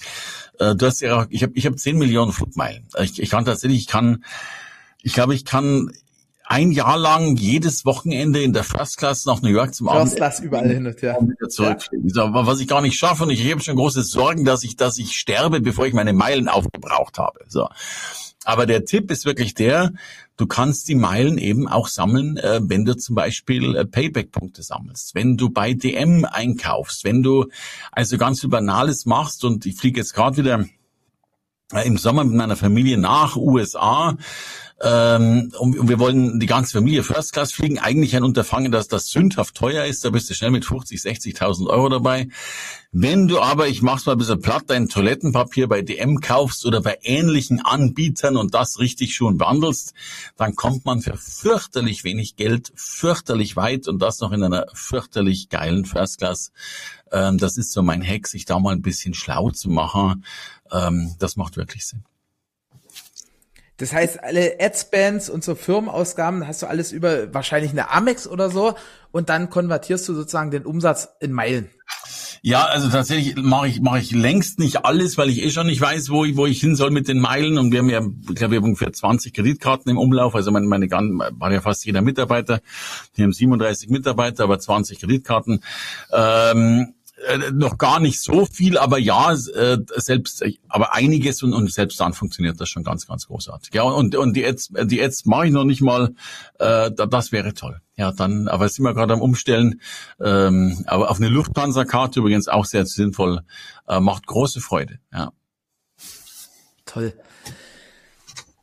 [0.59, 2.87] äh, du hast ja, ich habe, ich habe zehn Millionen Flugmeilen.
[3.01, 4.25] Ich, ich kann tatsächlich, ich kann,
[5.03, 5.91] ich glaube, ich kann
[6.45, 10.03] ein Jahr lang jedes Wochenende in der First Class nach New York zum Abend.
[10.03, 11.17] First Class überall hin und her.
[11.21, 12.11] Wieder zurückfliegen.
[12.15, 12.29] Ja.
[12.33, 15.17] Was ich gar nicht schaffe und ich habe schon große Sorgen, dass ich, dass ich
[15.17, 17.41] sterbe, bevor ich meine Meilen aufgebraucht habe.
[17.49, 17.69] So.
[18.45, 19.93] Aber der Tipp ist wirklich der,
[20.37, 25.15] du kannst die Meilen eben auch sammeln, äh, wenn du zum Beispiel äh, Payback-Punkte sammelst,
[25.15, 27.47] wenn du bei DM einkaufst, wenn du
[27.93, 30.65] also ganz viel Banales machst und ich fliege jetzt gerade wieder
[31.85, 34.17] im Sommer mit meiner Familie nach USA
[34.83, 37.79] ähm, und wir wollen die ganze Familie First Class fliegen.
[37.79, 40.05] Eigentlich ein Unterfangen, dass das sündhaft teuer ist.
[40.05, 42.29] Da bist du schnell mit 50, 60.000 Euro dabei.
[42.91, 46.81] Wenn du aber, ich mach's mal ein bisschen platt, dein Toilettenpapier bei DM kaufst oder
[46.81, 49.93] bei ähnlichen Anbietern und das richtig schon behandelst,
[50.39, 55.51] dann kommt man für fürchterlich wenig Geld fürchterlich weit und das noch in einer fürchterlich
[55.51, 56.53] geilen First Class.
[57.13, 60.25] Ähm, das ist so mein Hack, sich da mal ein bisschen schlau zu machen.
[60.73, 62.05] Ähm, das macht wirklich Sinn.
[63.81, 68.51] Das heißt, alle Adspends und so Firmenausgaben hast du alles über wahrscheinlich eine Amex oder
[68.51, 68.75] so
[69.11, 71.71] und dann konvertierst du sozusagen den Umsatz in Meilen.
[72.43, 75.81] Ja, also tatsächlich mache ich mache ich längst nicht alles, weil ich eh schon nicht
[75.81, 78.35] weiß, wo ich wo ich hin soll mit den Meilen und wir haben ja, ich
[78.35, 82.01] glaube, wir haben ungefähr 20 Kreditkarten im Umlauf, also meine meine war ja fast jeder
[82.01, 82.61] Mitarbeiter,
[83.17, 85.63] die haben 37 Mitarbeiter, aber 20 Kreditkarten.
[86.13, 86.95] Ähm,
[87.27, 92.01] äh, noch gar nicht so viel, aber ja, äh, selbst, aber einiges und, und selbst
[92.01, 93.75] dann funktioniert das schon ganz, ganz großartig.
[93.75, 96.15] Ja, und, und die Ads, die Ads mache ich noch nicht mal,
[96.59, 97.81] äh, das wäre toll.
[97.97, 99.81] Ja, dann, aber sind wir gerade am Umstellen,
[100.21, 103.43] ähm, aber auf eine Lufthansa-Karte übrigens auch sehr sinnvoll,
[103.89, 105.33] äh, macht große Freude, ja.
[106.87, 107.13] Toll.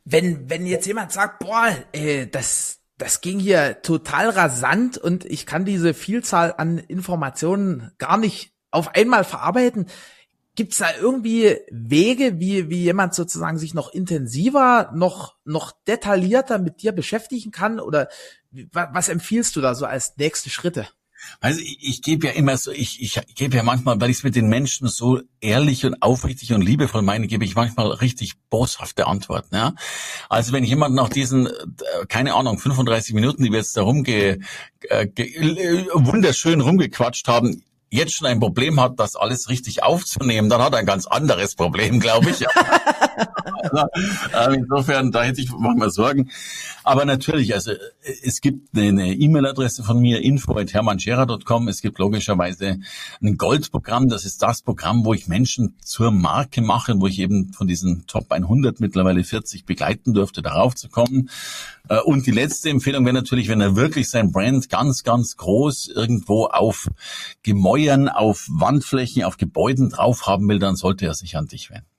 [0.04, 5.46] Wenn, wenn jetzt jemand sagt, boah, äh, das, das ging hier total rasant und ich
[5.46, 9.88] kann diese Vielzahl an Informationen gar nicht auf einmal verarbeiten.
[10.56, 16.58] Gibt es da irgendwie Wege, wie, wie jemand sozusagen sich noch intensiver, noch, noch detaillierter
[16.58, 17.80] mit dir beschäftigen kann?
[17.80, 18.10] Oder
[18.72, 20.88] was empfiehlst du da so als nächste Schritte?
[21.40, 24.24] Also ich, ich gebe ja immer so, ich, ich gebe ja manchmal, weil ich es
[24.24, 29.08] mit den Menschen so ehrlich und aufrichtig und liebevoll meine, gebe ich manchmal richtig boshafte
[29.08, 29.56] Antworten.
[29.56, 29.74] Ja?
[30.30, 31.52] Also wenn jemand nach diesen, äh,
[32.08, 34.40] keine Ahnung, 35 Minuten, die wir jetzt da rumge, äh,
[34.90, 40.74] äh, wunderschön rumgequatscht haben, jetzt schon ein Problem hat, das alles richtig aufzunehmen, dann hat
[40.74, 42.46] er ein ganz anderes Problem, glaube ich.
[44.34, 46.30] also, insofern, da hätte ich manchmal Sorgen.
[46.84, 47.72] Aber natürlich, also
[48.24, 51.68] es gibt eine E-Mail-Adresse von mir, info.hermannscherer.com.
[51.68, 52.80] Es gibt logischerweise
[53.22, 54.08] ein Goldprogramm.
[54.08, 58.06] Das ist das Programm, wo ich Menschen zur Marke mache, wo ich eben von diesen
[58.08, 61.30] Top 100 mittlerweile 40 begleiten durfte, darauf zu kommen.
[61.90, 65.88] Äh, und die letzte Empfehlung wäre natürlich, wenn er wirklich sein Brand ganz, ganz groß
[65.88, 66.90] irgendwo auf
[67.44, 71.97] Gemäuern, auf Wandflächen, auf Gebäuden drauf haben will, dann sollte er sich an dich wenden.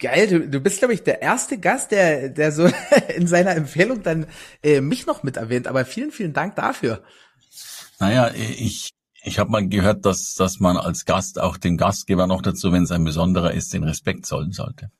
[0.00, 2.68] Geil, du, du bist, glaube ich, der erste Gast, der, der so
[3.16, 4.26] in seiner Empfehlung dann
[4.62, 5.66] äh, mich noch mit erwähnt.
[5.66, 7.02] Aber vielen, vielen Dank dafür.
[7.98, 8.90] Naja, ich,
[9.22, 12.84] Ich habe mal gehört, dass, dass man als Gast auch dem Gastgeber noch dazu, wenn
[12.84, 14.90] es ein besonderer ist, den Respekt zollen sollte.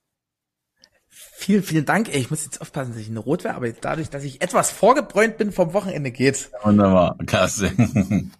[1.08, 2.14] Vielen, vielen Dank.
[2.14, 5.38] Ich muss jetzt aufpassen, dass ich eine Rot wäre, aber dadurch, dass ich etwas vorgebräunt
[5.38, 6.50] bin vom Wochenende geht's.
[6.62, 7.72] Wunderbar, klasse.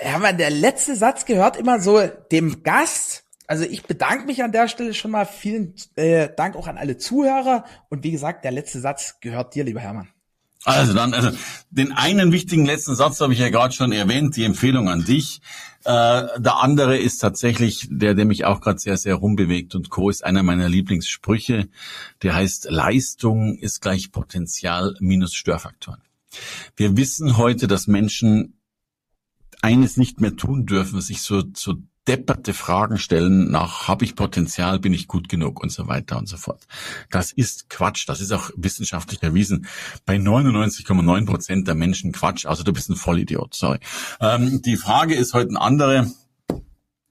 [0.00, 2.00] Ja, man, der letzte Satz gehört immer so
[2.30, 3.24] dem Gast.
[3.48, 5.24] Also ich bedanke mich an der Stelle schon mal.
[5.24, 7.64] Vielen äh, Dank auch an alle Zuhörer.
[7.88, 10.08] Und wie gesagt, der letzte Satz gehört dir, lieber Hermann.
[10.64, 11.30] Also dann, also
[11.70, 15.40] den einen wichtigen letzten Satz habe ich ja gerade schon erwähnt, die Empfehlung an dich.
[15.84, 20.10] Äh, der andere ist tatsächlich der, der mich auch gerade sehr, sehr rumbewegt und Co.
[20.10, 21.68] ist einer meiner Lieblingssprüche.
[22.22, 26.02] Der heißt, Leistung ist gleich Potenzial minus Störfaktoren.
[26.76, 28.58] Wir wissen heute, dass Menschen
[29.62, 31.76] eines nicht mehr tun dürfen, sich so, so
[32.08, 36.26] depperte Fragen stellen nach, habe ich Potenzial, bin ich gut genug und so weiter und
[36.26, 36.66] so fort.
[37.10, 38.08] Das ist Quatsch.
[38.08, 39.66] Das ist auch wissenschaftlich erwiesen.
[40.06, 42.46] Bei 99,9 Prozent der Menschen Quatsch.
[42.46, 43.54] Also du bist ein Vollidiot.
[43.54, 43.78] Sorry.
[44.20, 46.10] Ähm, die Frage ist heute eine andere.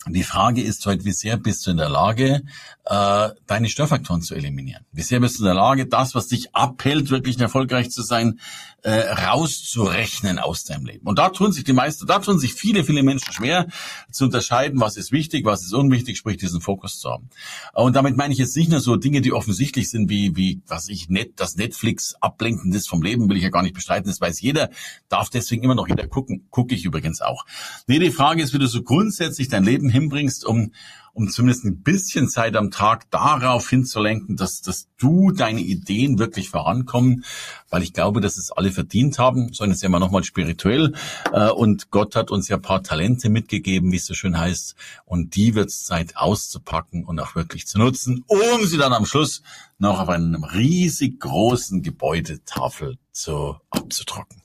[0.09, 2.43] Die Frage ist heute, wie sehr bist du in der Lage,
[2.85, 4.85] äh, deine Störfaktoren zu eliminieren?
[4.91, 8.39] Wie sehr bist du in der Lage, das, was dich abhält, wirklich erfolgreich zu sein,
[8.83, 11.05] äh, rauszurechnen aus deinem Leben?
[11.07, 13.67] Und da tun sich die meisten, da tun sich viele, viele Menschen schwer
[14.11, 17.29] zu unterscheiden, was ist wichtig, was ist unwichtig, sprich diesen Fokus zu haben.
[17.73, 20.87] Und damit meine ich jetzt nicht nur so Dinge, die offensichtlich sind, wie, wie was
[20.87, 24.21] ich net, das Netflix ablenken ist vom Leben, will ich ja gar nicht bestreiten, das
[24.21, 24.69] weiß jeder,
[25.09, 27.45] darf deswegen immer noch jeder gucken, gucke ich übrigens auch.
[27.87, 30.71] Nee, die Frage ist, wie du so grundsätzlich dein Leben hinbringst, um
[31.17, 36.51] um zumindest ein bisschen Zeit am Tag darauf hinzulenken, dass, dass du deine Ideen wirklich
[36.51, 37.25] vorankommen,
[37.71, 39.51] weil ich glaube, dass es alle verdient haben.
[39.51, 40.93] So jetzt ja mal nochmal spirituell.
[41.33, 44.75] Äh, und Gott hat uns ja paar Talente mitgegeben, wie es so schön heißt.
[45.05, 49.07] Und die wird es Zeit auszupacken und auch wirklich zu nutzen, um sie dann am
[49.07, 49.41] Schluss
[49.79, 54.43] noch auf einem riesig großen Gebäudetafel zu, abzutrocken.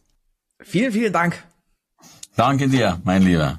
[0.63, 1.45] Vielen, vielen Dank.
[2.35, 3.59] Danke dir, mein Lieber.